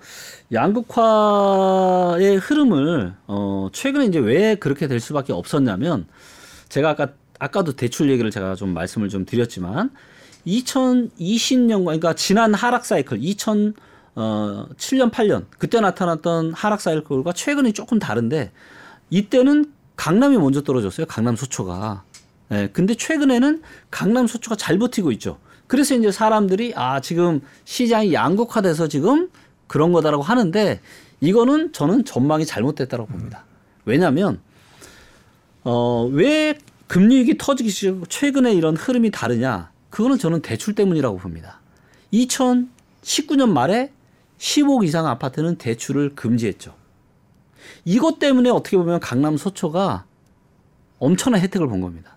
양극화의 0.52 2.36
흐름을 2.36 3.14
어, 3.28 3.68
최근에 3.72 4.06
이제 4.06 4.18
왜 4.18 4.56
그렇게 4.56 4.88
될 4.88 4.98
수밖에 5.00 5.32
없었냐면 5.32 6.06
제가 6.68 6.90
아까 6.90 7.08
아까도 7.38 7.74
대출 7.74 8.10
얘기를 8.10 8.30
제가 8.30 8.54
좀 8.56 8.74
말씀을 8.74 9.08
좀 9.08 9.24
드렸지만 9.24 9.90
2020년과 10.46 11.84
그러니까 11.84 12.14
지난 12.14 12.54
하락 12.54 12.84
사이클 12.84 13.18
2000 13.20 13.74
어, 14.14 14.66
7년, 14.76 15.10
8년 15.10 15.46
그때 15.58 15.80
나타났던 15.80 16.52
하락 16.52 16.80
사이클과 16.80 17.32
최근이 17.32 17.72
조금 17.72 17.98
다른데 17.98 18.52
이때는 19.10 19.72
강남이 19.96 20.38
먼저 20.38 20.62
떨어졌어요. 20.62 21.06
강남 21.06 21.36
소초가. 21.36 22.04
예, 22.52 22.68
근데 22.72 22.94
최근에는 22.94 23.62
강남 23.90 24.26
소초가 24.26 24.56
잘 24.56 24.78
버티고 24.78 25.10
있죠. 25.12 25.38
그래서 25.66 25.94
이제 25.94 26.12
사람들이 26.12 26.74
아, 26.76 27.00
지금 27.00 27.40
시장이 27.64 28.12
양극화돼서 28.12 28.88
지금 28.88 29.30
그런 29.66 29.92
거다라고 29.92 30.22
하는데 30.22 30.80
이거는 31.20 31.72
저는 31.72 32.04
전망이 32.04 32.44
잘못됐다고 32.44 33.06
봅니다. 33.06 33.44
왜냐면 33.86 34.40
어, 35.64 36.08
왜 36.12 36.58
금리 36.88 37.16
위기 37.16 37.38
터지기 37.38 37.70
시작 37.70 38.10
최근에 38.10 38.52
이런 38.52 38.76
흐름이 38.76 39.10
다르냐? 39.10 39.70
그거는 39.88 40.18
저는 40.18 40.42
대출 40.42 40.74
때문이라고 40.74 41.16
봅니다. 41.18 41.60
2019년 42.12 43.48
말에 43.48 43.92
10억 44.38 44.84
이상 44.84 45.06
아파트는 45.06 45.56
대출을 45.56 46.14
금지했죠. 46.14 46.74
이것 47.84 48.18
때문에 48.18 48.50
어떻게 48.50 48.76
보면 48.76 49.00
강남 49.00 49.36
서초가 49.36 50.04
엄청난 50.98 51.40
혜택을 51.40 51.66
본 51.68 51.80
겁니다. 51.80 52.16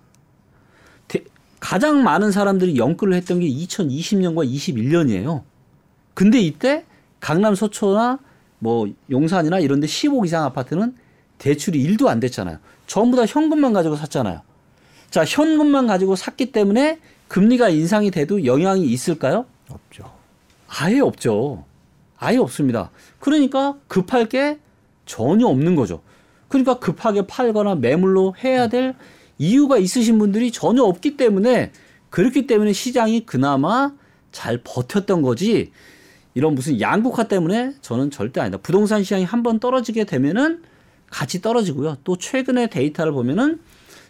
대, 1.66 1.68
가장 1.68 2.04
많은 2.04 2.32
사람들이 2.32 2.78
연끌을 2.78 3.16
했던 3.16 3.40
게 3.40 3.48
2020년과 3.48 4.48
21년이에요. 4.48 5.42
근데 6.14 6.40
이때 6.40 6.86
강남 7.20 7.56
서초나 7.56 8.20
뭐 8.60 8.88
용산이나 9.10 9.60
이런 9.60 9.80
데 9.80 9.88
10억 9.88 10.26
이상 10.26 10.44
아파트는 10.44 10.96
대출이 11.40 11.84
1도 11.88 12.08
안 12.08 12.20
됐잖아요. 12.20 12.60
전부 12.86 13.18
다 13.18 13.26
현금만 13.26 13.74
가지고 13.74 13.96
샀잖아요. 13.96 14.42
자, 15.10 15.26
현금만 15.26 15.88
가지고 15.88 16.16
샀기 16.16 16.52
때문에 16.52 17.00
금리가 17.28 17.70
인상이 17.70 18.12
돼도 18.12 18.46
영향이 18.46 18.86
있을까요? 18.86 19.46
없죠. 19.70 20.12
아예 20.68 21.00
없죠. 21.00 21.66
아예 22.18 22.38
없습니다. 22.38 22.92
그러니까 23.20 23.76
급할 23.88 24.30
게 24.30 24.60
전혀 25.06 25.48
없는 25.48 25.76
거죠. 25.76 26.02
그러니까 26.48 26.80
급하게 26.80 27.26
팔거나 27.26 27.76
매물로 27.76 28.36
해야 28.44 28.68
될 28.68 28.96
이유가 29.38 29.78
있으신 29.78 30.18
분들이 30.20 30.52
전혀 30.52 30.84
없기 30.84 31.18
때문에 31.18 31.72
그렇기 32.10 32.48
때문에 32.48 32.74
시장이 32.74 33.26
그나마 33.26 33.92
잘 34.32 34.62
버텼던 34.64 35.22
거지 35.22 35.72
이런 36.34 36.56
무슨 36.56 36.80
양극화 36.82 37.28
때문에 37.28 37.74
저는 37.82 38.12
절대 38.12 38.42
아니다. 38.42 38.58
부동산 38.58 39.04
시장이 39.04 39.24
한 39.24 39.44
번 39.44 39.60
떨어지게 39.60 40.06
되면은 40.06 40.64
같이 41.10 41.42
떨어지고요. 41.42 41.98
또 42.04 42.18
최근의 42.18 42.70
데이터를 42.70 43.12
보면은 43.14 43.60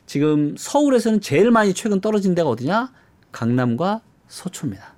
지금 0.08 0.56
서울에서는 0.58 1.22
제일 1.22 1.52
많이 1.52 1.74
최근 1.74 2.00
떨어진 2.02 2.36
데가 2.36 2.50
어디냐? 2.50 2.92
강남과 3.32 4.02
서초입니다. 4.28 4.94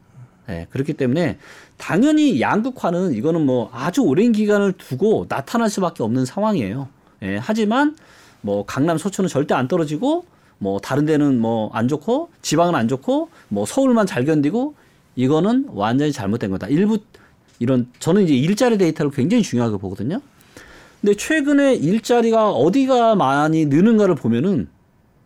네, 0.48 0.68
그렇기 0.70 0.94
때문에 0.94 1.38
당연히 1.78 2.40
양극화는 2.40 3.14
이거는 3.14 3.46
뭐 3.46 3.70
아주 3.74 4.02
오랜 4.02 4.32
기간을 4.32 4.74
두고 4.74 5.26
나타날 5.28 5.70
수밖에 5.70 6.04
없는 6.04 6.26
상황이에요. 6.26 6.88
예, 7.24 7.38
하지만 7.38 7.96
뭐 8.42 8.66
강남 8.66 8.98
서초는 8.98 9.28
절대 9.30 9.54
안 9.54 9.68
떨어지고 9.68 10.26
뭐 10.60 10.80
다른 10.80 11.06
데는 11.06 11.40
뭐 11.40 11.70
안 11.74 11.88
좋고 11.88 12.30
지방은 12.42 12.76
안 12.76 12.88
좋고 12.88 13.30
뭐 13.50 13.66
서울만 13.66 14.08
잘 14.08 14.26
견디고 14.26 14.76
이거는 15.16 15.68
완전히 15.70 16.12
잘못된 16.12 16.52
거다. 16.52 16.68
일부 16.68 17.00
이런 17.60 17.92
저는 18.00 18.24
이제 18.24 18.34
일자리 18.36 18.78
데이터를 18.78 19.12
굉장히 19.12 19.44
중요하게 19.44 19.78
보거든요. 19.78 20.22
근데 21.02 21.16
최근에 21.16 21.76
일자리가 21.76 22.52
어디가 22.52 23.16
많이 23.16 23.66
느는가를 23.66 24.16
보면은 24.16 24.68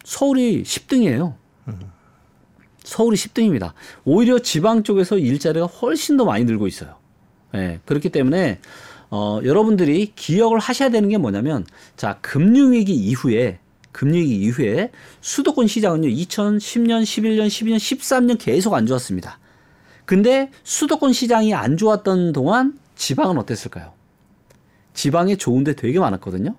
서울이 0.03 0.63
10등이에요. 0.63 1.33
서울이 2.83 3.15
10등입니다. 3.15 3.73
오히려 4.05 4.39
지방 4.39 4.83
쪽에서 4.83 5.17
일자리가 5.17 5.67
훨씬 5.67 6.17
더 6.17 6.25
많이 6.25 6.43
늘고 6.45 6.67
있어요. 6.67 6.95
예, 7.53 7.79
그렇기 7.85 8.09
때문에 8.09 8.59
어, 9.11 9.41
여러분들이 9.43 10.13
기억을 10.15 10.57
하셔야 10.57 10.89
되는 10.89 11.09
게 11.09 11.17
뭐냐면 11.17 11.65
자, 11.97 12.17
금융위기 12.21 12.93
이후에 12.95 13.59
금융위기 13.91 14.37
이후에 14.37 14.89
수도권 15.19 15.67
시장은요. 15.67 16.07
2010년, 16.07 17.03
11년, 17.03 17.47
12년, 17.47 17.75
13년 17.75 18.37
계속 18.39 18.73
안 18.73 18.85
좋았습니다. 18.85 19.37
근데 20.05 20.49
수도권 20.63 21.11
시장이 21.11 21.53
안 21.53 21.75
좋았던 21.77 22.31
동안 22.31 22.79
지방은 22.95 23.37
어땠을까요? 23.37 23.93
지방에 24.93 25.35
좋은데 25.35 25.75
되게 25.75 25.99
많았거든요. 25.99 26.55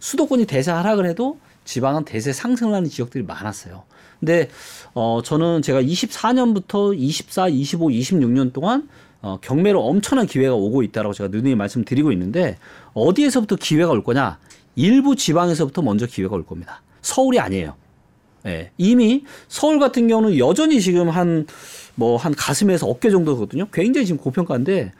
수도권이 0.00 0.46
대세 0.46 0.72
하락을 0.72 1.06
해도 1.06 1.38
지방은 1.64 2.04
대세 2.04 2.32
상승을 2.32 2.74
하는 2.74 2.88
지역들이 2.88 3.24
많았어요. 3.24 3.84
근데 4.20 4.48
어 4.94 5.22
저는 5.24 5.62
제가 5.62 5.82
24년부터 5.82 6.94
24, 6.96 7.48
25, 7.48 7.88
26년 7.88 8.52
동안 8.52 8.88
어 9.24 9.38
경매로 9.40 9.82
엄청난 9.82 10.26
기회가 10.26 10.54
오고 10.54 10.82
있다라고 10.82 11.14
제가 11.14 11.28
누누이 11.30 11.54
말씀드리고 11.54 12.12
있는데 12.12 12.58
어디에서부터 12.92 13.56
기회가 13.56 13.90
올 13.90 14.04
거냐? 14.04 14.38
일부 14.76 15.16
지방에서부터 15.16 15.80
먼저 15.80 16.04
기회가 16.04 16.34
올 16.34 16.44
겁니다. 16.44 16.82
서울이 17.00 17.40
아니에요. 17.40 17.74
예. 18.44 18.70
이미 18.76 19.24
서울 19.48 19.78
같은 19.78 20.08
경우는 20.08 20.36
여전히 20.36 20.78
지금 20.78 21.08
한 21.08 21.46
뭐한 21.94 22.34
가슴에서 22.34 22.86
어깨 22.86 23.08
정도거든요. 23.08 23.68
굉장히 23.72 24.06
지금 24.06 24.20
고평가인데 24.20 24.92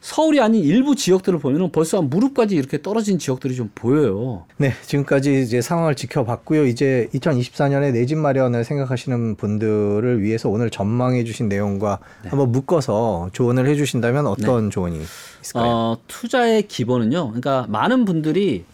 서울이 0.00 0.40
아닌 0.40 0.62
일부 0.62 0.94
지역들을 0.94 1.38
보면은 1.40 1.72
벌써 1.72 1.98
한 1.98 2.08
무릎까지 2.08 2.54
이렇게 2.54 2.80
떨어진 2.80 3.18
지역들이 3.18 3.56
좀 3.56 3.70
보여요. 3.74 4.44
네, 4.56 4.72
지금까지 4.86 5.42
이제 5.42 5.60
상황을 5.60 5.94
지켜봤고요. 5.96 6.66
이제 6.66 7.08
2024년에 7.14 7.92
내 7.92 8.06
집 8.06 8.16
마련을 8.16 8.64
생각하시는 8.64 9.34
분들을 9.36 10.22
위해서 10.22 10.48
오늘 10.48 10.70
전망해 10.70 11.24
주신 11.24 11.48
내용과 11.48 11.98
네. 12.22 12.28
한번 12.30 12.52
묶어서 12.52 13.30
조언을 13.32 13.66
해 13.66 13.74
주신다면 13.74 14.26
어떤 14.26 14.70
조언이 14.70 15.00
있을까요? 15.42 15.64
어, 15.66 15.98
투자의 16.06 16.66
기본은요. 16.68 17.26
그러니까 17.28 17.66
많은 17.68 18.04
분들이 18.04 18.64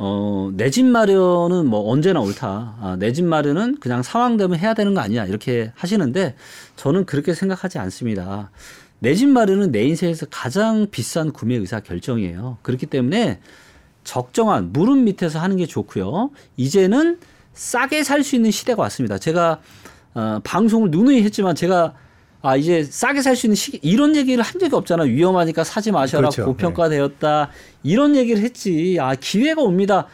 어, 0.00 0.50
내 0.54 0.70
집 0.70 0.84
마련은 0.84 1.66
뭐 1.66 1.90
언제나 1.90 2.20
옳다. 2.20 2.76
아, 2.80 2.96
내 3.00 3.12
집 3.12 3.24
마련은 3.24 3.78
그냥 3.80 4.02
상황 4.04 4.36
되면 4.36 4.56
해야 4.58 4.74
되는 4.74 4.94
거 4.94 5.00
아니야. 5.00 5.24
이렇게 5.24 5.72
하시는데 5.74 6.36
저는 6.76 7.04
그렇게 7.06 7.34
생각하지 7.34 7.78
않습니다. 7.78 8.50
내 9.00 9.14
집 9.14 9.28
마련은 9.28 9.70
내 9.72 9.84
인생에서 9.84 10.26
가장 10.30 10.88
비싼 10.90 11.32
구매 11.32 11.54
의사 11.56 11.80
결정이에요. 11.80 12.58
그렇기 12.62 12.86
때문에 12.86 13.40
적정한 14.04 14.72
무릎 14.72 14.98
밑에서 14.98 15.38
하는 15.38 15.56
게 15.56 15.66
좋고요. 15.66 16.30
이제는 16.56 17.20
싸게 17.52 18.02
살 18.04 18.22
수 18.24 18.34
있는 18.36 18.50
시대가 18.50 18.82
왔습니다. 18.82 19.18
제가 19.18 19.60
어, 20.14 20.40
방송을 20.42 20.90
누누이 20.90 21.22
했지만 21.22 21.54
제가 21.54 21.94
아 22.40 22.56
이제 22.56 22.82
싸게 22.84 23.20
살 23.22 23.36
수 23.36 23.46
있는 23.46 23.54
시기 23.56 23.78
이런 23.82 24.16
얘기를 24.16 24.42
한 24.42 24.58
적이 24.58 24.74
없잖아. 24.76 25.04
위험하니까 25.04 25.64
사지 25.64 25.90
마셔라. 25.92 26.22
그렇죠. 26.30 26.44
고평가되었다. 26.46 27.50
이런 27.82 28.16
얘기를 28.16 28.42
했지. 28.42 28.96
아 29.00 29.14
기회가 29.14 29.62
옵니다. 29.62 30.06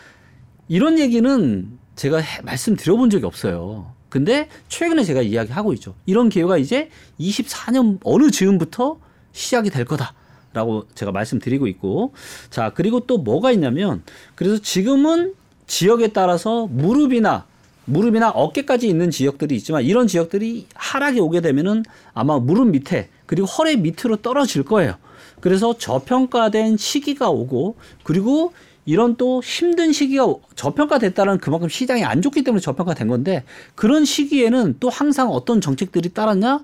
이런 0.68 0.98
얘기는 0.98 1.68
제가 1.96 2.18
해- 2.18 2.40
말씀드려본 2.42 3.10
적이 3.10 3.26
없어요. 3.26 3.93
근데 4.14 4.48
최근에 4.68 5.02
제가 5.02 5.22
이야기하고 5.22 5.72
있죠. 5.72 5.96
이런 6.06 6.28
기회가 6.28 6.56
이제 6.56 6.88
24년 7.18 7.98
어느 8.04 8.30
즈음부터 8.30 9.00
시작이 9.32 9.70
될 9.70 9.84
거다 9.84 10.14
라고 10.52 10.86
제가 10.94 11.10
말씀드리고 11.10 11.66
있고 11.66 12.12
자 12.48 12.70
그리고 12.76 13.00
또 13.00 13.18
뭐가 13.18 13.50
있냐면 13.50 14.04
그래서 14.36 14.62
지금은 14.62 15.34
지역에 15.66 16.12
따라서 16.12 16.68
무릎이나 16.68 17.46
무릎이나 17.86 18.30
어깨까지 18.30 18.86
있는 18.86 19.10
지역들이 19.10 19.56
있지만 19.56 19.82
이런 19.82 20.06
지역들이 20.06 20.68
하락이 20.74 21.18
오게 21.18 21.40
되면은 21.40 21.82
아마 22.12 22.38
무릎 22.38 22.68
밑에 22.68 23.08
그리고 23.26 23.48
허리 23.48 23.76
밑으로 23.76 24.18
떨어질 24.18 24.62
거예요. 24.62 24.94
그래서 25.40 25.76
저평가된 25.76 26.76
시기가 26.76 27.30
오고 27.30 27.74
그리고 28.04 28.52
이런 28.86 29.16
또 29.16 29.42
힘든 29.42 29.92
시기가 29.92 30.26
오- 30.26 30.42
저평가됐다는 30.56 31.38
그만큼 31.38 31.68
시장이 31.68 32.04
안 32.04 32.20
좋기 32.22 32.42
때문에 32.44 32.60
저평가된 32.60 33.08
건데 33.08 33.44
그런 33.74 34.04
시기에는 34.04 34.76
또 34.80 34.90
항상 34.90 35.30
어떤 35.30 35.60
정책들이 35.60 36.10
따랐냐? 36.10 36.60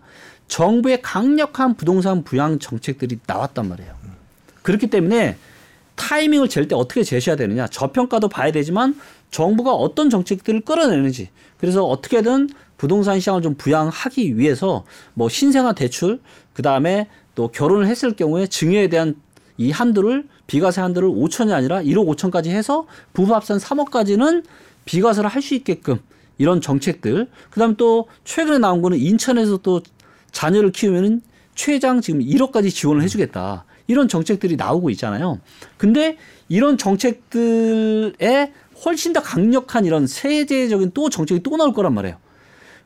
정부의 0.48 1.00
강력한 1.00 1.74
부동산 1.76 2.24
부양 2.24 2.58
정책들이 2.58 3.20
나왔단 3.26 3.68
말이에요. 3.68 3.94
그렇기 4.62 4.88
때문에 4.88 5.36
타이밍을 5.94 6.48
잴 6.48 6.66
때 6.66 6.74
어떻게 6.74 7.02
제시해야 7.02 7.36
되느냐. 7.36 7.66
저평가도 7.68 8.28
봐야 8.28 8.50
되지만 8.52 8.98
정부가 9.30 9.72
어떤 9.72 10.10
정책들을 10.10 10.62
끌어내는지. 10.62 11.28
그래서 11.58 11.84
어떻게든 11.84 12.48
부동산 12.78 13.20
시장을 13.20 13.42
좀 13.42 13.54
부양하기 13.54 14.38
위해서 14.38 14.84
뭐 15.14 15.28
신생아 15.28 15.74
대출, 15.74 16.20
그 16.54 16.62
다음에 16.62 17.06
또 17.34 17.48
결혼을 17.48 17.86
했을 17.86 18.12
경우에 18.16 18.46
증여에 18.46 18.88
대한 18.88 19.14
이 19.60 19.70
한도를 19.70 20.26
비과세 20.46 20.80
한도를 20.80 21.10
5천이 21.10 21.52
아니라 21.52 21.82
1억 21.82 22.16
5천까지 22.16 22.46
해서 22.46 22.86
부부 23.12 23.34
합산 23.34 23.58
3억까지는 23.58 24.42
비과세를 24.86 25.28
할 25.28 25.42
수 25.42 25.54
있게끔 25.54 25.98
이런 26.38 26.62
정책들. 26.62 27.28
그다음 27.50 27.76
또 27.76 28.08
최근에 28.24 28.56
나온 28.56 28.80
거는 28.80 28.96
인천에서 28.96 29.58
또 29.58 29.82
자녀를 30.32 30.72
키우면은 30.72 31.20
최장 31.54 32.00
지금 32.00 32.20
1억까지 32.20 32.70
지원을 32.70 33.02
해주겠다. 33.02 33.66
이런 33.86 34.08
정책들이 34.08 34.56
나오고 34.56 34.88
있잖아요. 34.90 35.40
근데 35.76 36.16
이런 36.48 36.78
정책들에 36.78 38.52
훨씬 38.82 39.12
더 39.12 39.20
강력한 39.20 39.84
이런 39.84 40.06
세제적인 40.06 40.92
또 40.94 41.10
정책이 41.10 41.42
또 41.42 41.58
나올 41.58 41.74
거란 41.74 41.92
말이에요. 41.92 42.16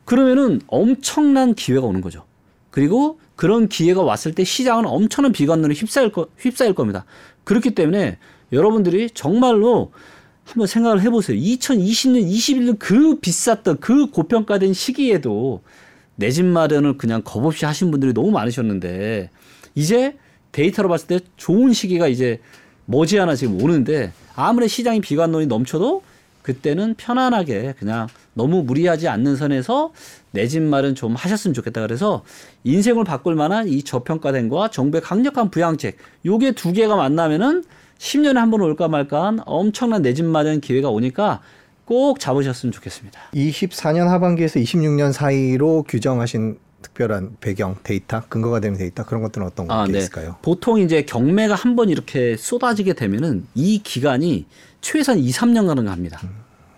그러면은 0.03 0.59
엄청난 0.67 1.53
기회가 1.53 1.85
오는 1.87 2.01
거죠. 2.01 2.25
그리고 2.69 3.17
그런 3.35 3.67
기회가 3.67 4.01
왔을 4.01 4.33
때 4.33 4.43
시장은 4.43 4.85
엄청난 4.85 5.31
비관론에 5.31 5.73
휩싸일, 5.73 6.11
거, 6.11 6.27
휩싸일 6.37 6.73
겁니다. 6.73 7.05
그렇기 7.43 7.71
때문에 7.71 8.17
여러분들이 8.51 9.09
정말로 9.11 9.91
한번 10.45 10.67
생각을 10.67 11.01
해보세요. 11.01 11.37
2020년, 11.39 12.29
21년 12.29 12.79
그 12.79 13.19
비쌌던 13.19 13.79
그 13.79 14.07
고평가된 14.07 14.73
시기에도 14.73 15.61
내 16.15 16.29
집 16.29 16.45
마련을 16.45 16.97
그냥 16.97 17.21
겁 17.25 17.43
없이 17.45 17.65
하신 17.65 17.91
분들이 17.91 18.13
너무 18.13 18.31
많으셨는데 18.31 19.29
이제 19.73 20.15
데이터로 20.53 20.87
봤을 20.87 21.07
때 21.07 21.19
좋은 21.35 21.73
시기가 21.73 22.07
이제 22.07 22.39
머지않아 22.85 23.35
지금 23.35 23.61
오는데 23.61 24.13
아무리 24.35 24.69
시장이 24.69 25.01
비관론이 25.01 25.47
넘쳐도 25.47 26.03
그때는 26.49 26.93
편안하게 26.95 27.73
그냥 27.79 28.07
너무 28.35 28.61
무리하지 28.61 29.07
않는 29.07 29.35
선에서 29.35 29.91
내집 30.29 30.61
마련 30.61 30.93
좀 30.93 31.15
하셨으면 31.15 31.55
좋겠다 31.55 31.81
그래서 31.81 32.23
인생을 32.63 33.03
바꿀 33.03 33.33
만한 33.33 33.67
이 33.67 33.81
저평가된 33.81 34.49
거와 34.49 34.69
정부의 34.69 35.01
강력한 35.01 35.49
부양책 35.49 35.97
요게 36.23 36.51
두 36.51 36.71
개가 36.71 36.95
만나면은 36.95 37.63
10년에 37.97 38.35
한 38.35 38.51
번 38.51 38.61
올까 38.61 38.87
말까 38.87 39.25
한 39.25 39.39
엄청난 39.47 40.03
내 40.03 40.13
집 40.13 40.23
마련 40.25 40.61
기회가 40.61 40.89
오니까 40.91 41.41
꼭 41.85 42.19
잡으셨으면 42.19 42.71
좋겠습니다. 42.73 43.19
24년 43.33 44.05
하반기에서 44.07 44.59
26년 44.59 45.13
사이로 45.13 45.83
규정하신 45.87 46.59
특별한 46.83 47.37
배경 47.41 47.77
데이터, 47.81 48.21
근거가 48.29 48.59
되는 48.59 48.77
데이터 48.77 49.03
그런 49.03 49.23
것들은 49.23 49.47
어떤 49.47 49.71
아, 49.71 49.85
게 49.87 49.93
네. 49.93 49.97
있을까요? 49.99 50.35
보통 50.43 50.79
이제 50.79 51.01
경매가 51.01 51.55
한 51.55 51.75
번 51.75 51.89
이렇게 51.89 52.37
쏟아지게 52.37 52.93
되면은 52.93 53.47
이 53.55 53.79
기간이 53.81 54.45
최소한 54.85 55.19
2, 55.19 55.31
3년간은 55.31 55.85
갑니다. 55.85 56.21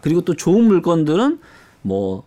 그리고 0.01 0.21
또 0.21 0.33
좋은 0.35 0.63
물건들은 0.65 1.39
뭐 1.81 2.23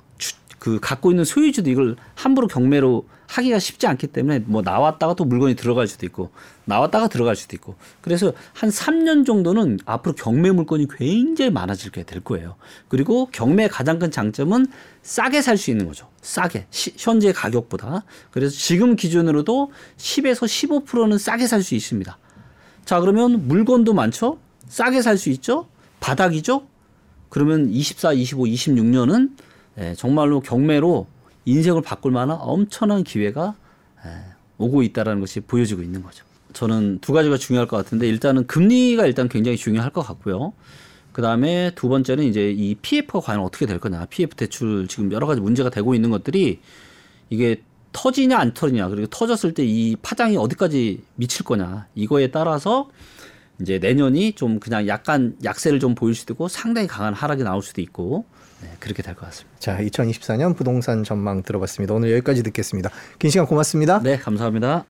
그 0.59 0.79
갖고 0.79 1.11
있는 1.11 1.25
소유주도 1.25 1.71
이걸 1.71 1.97
함부로 2.15 2.47
경매로 2.47 3.09
하기가 3.29 3.59
쉽지 3.59 3.87
않기 3.87 4.09
때문에 4.09 4.41
뭐 4.41 4.61
나왔다가 4.61 5.15
또 5.15 5.25
물건이 5.25 5.55
들어갈 5.57 5.87
수도 5.89 6.05
있고 6.05 6.33
나왔다가 6.67 7.09
들어갈 7.09 7.35
수도 7.35 7.57
있고 7.57 7.77
그래서 8.03 8.35
한 8.53 8.69
3년 8.69 9.25
정도는 9.25 9.79
앞으로 9.87 10.15
경매 10.17 10.51
물건이 10.51 10.87
굉장히 10.99 11.51
많아지게 11.51 12.03
될 12.03 12.21
거예요. 12.21 12.57
그리고 12.89 13.31
경매의 13.33 13.71
가장 13.71 13.99
큰 13.99 14.11
장점은 14.11 14.67
싸게 15.03 15.41
살 15.41 15.57
수 15.57 15.71
있는 15.71 15.87
거죠. 15.87 16.09
싸게 16.21 16.67
시- 16.69 16.93
현재 16.99 17.33
가격보다 17.33 18.05
그래서 18.31 18.55
지금 18.55 18.97
기준으로도 18.97 19.73
10에서 19.97 20.45
15%는 20.85 21.17
싸게 21.17 21.47
살 21.47 21.63
수 21.63 21.75
있습니다. 21.75 22.19
자 22.85 23.01
그러면 23.01 23.49
물건도 23.49 23.95
많죠. 23.95 24.37
싸게 24.71 25.03
살 25.03 25.19
수 25.19 25.29
있죠. 25.31 25.67
바닥이죠. 26.01 26.67
그러면 27.29 27.69
24, 27.71 28.15
25, 28.15 28.45
26년은 28.45 29.31
예, 29.79 29.95
정말로 29.95 30.41
경매로 30.41 31.07
인생을 31.45 31.83
바꿀 31.83 32.13
만한 32.13 32.39
엄청난 32.41 33.05
기회가 33.05 33.55
예, 34.07 34.11
오고 34.59 34.83
있다라는 34.83 35.21
것이 35.21 35.41
보여지고 35.41 35.83
있는 35.83 36.03
거죠. 36.03 36.25
저는 36.53 36.99
두 37.01 37.13
가지가 37.13 37.37
중요할 37.37 37.69
것 37.69 37.77
같은데 37.77 38.09
일단은 38.09 38.47
금리가 38.47 39.07
일단 39.07 39.29
굉장히 39.29 39.57
중요할 39.57 39.91
것 39.91 40.03
같고요. 40.03 40.53
그 41.13 41.23
다음에 41.23 41.73
두 41.75 41.89
번째는 41.89 42.25
이제 42.25 42.51
이 42.51 42.75
PF가 42.77 43.21
과연 43.21 43.41
어떻게 43.41 43.67
될 43.67 43.79
거냐. 43.79 44.07
PF 44.07 44.37
대출 44.37 44.87
지금 44.89 45.13
여러 45.13 45.27
가지 45.27 45.41
문제가 45.41 45.71
되고 45.71 45.95
있는 45.95 46.11
것들이 46.11 46.61
이게 47.29 47.63
터지냐 47.93 48.39
안 48.39 48.55
터지냐 48.55 48.89
그리고 48.89 49.07
터졌을 49.09 49.53
때 49.55 49.65
이 49.65 49.97
파장이 50.01 50.37
어디까지 50.37 51.03
미칠 51.17 51.45
거냐 51.45 51.87
이거에 51.97 52.29
따라서 52.29 52.89
이제 53.61 53.79
내년이 53.79 54.33
좀 54.35 54.59
그냥 54.61 54.87
약간 54.89 55.37
약세를 55.45 55.81
좀 55.81 55.95
보일 55.95 56.15
수도 56.15 56.35
있고 56.35 56.49
상당히 56.49 56.87
강한 56.87 57.13
하락이 57.15 57.43
나올 57.43 57.63
수도 57.63 57.81
있고 57.81 58.25
네, 58.63 58.69
그렇게 58.79 59.03
될 59.03 59.15
것 59.15 59.27
같습니다. 59.27 59.59
자, 59.59 59.79
2024년 59.79 60.57
부동산 60.57 61.03
전망 61.05 61.43
들어봤습니다. 61.43 61.95
오늘 61.95 62.11
여기까지 62.13 62.43
듣겠습니다. 62.43 62.91
긴 63.19 63.31
시간 63.31 63.47
고맙습니다. 63.47 64.01
네, 64.03 64.17
감사합니다. 64.19 64.85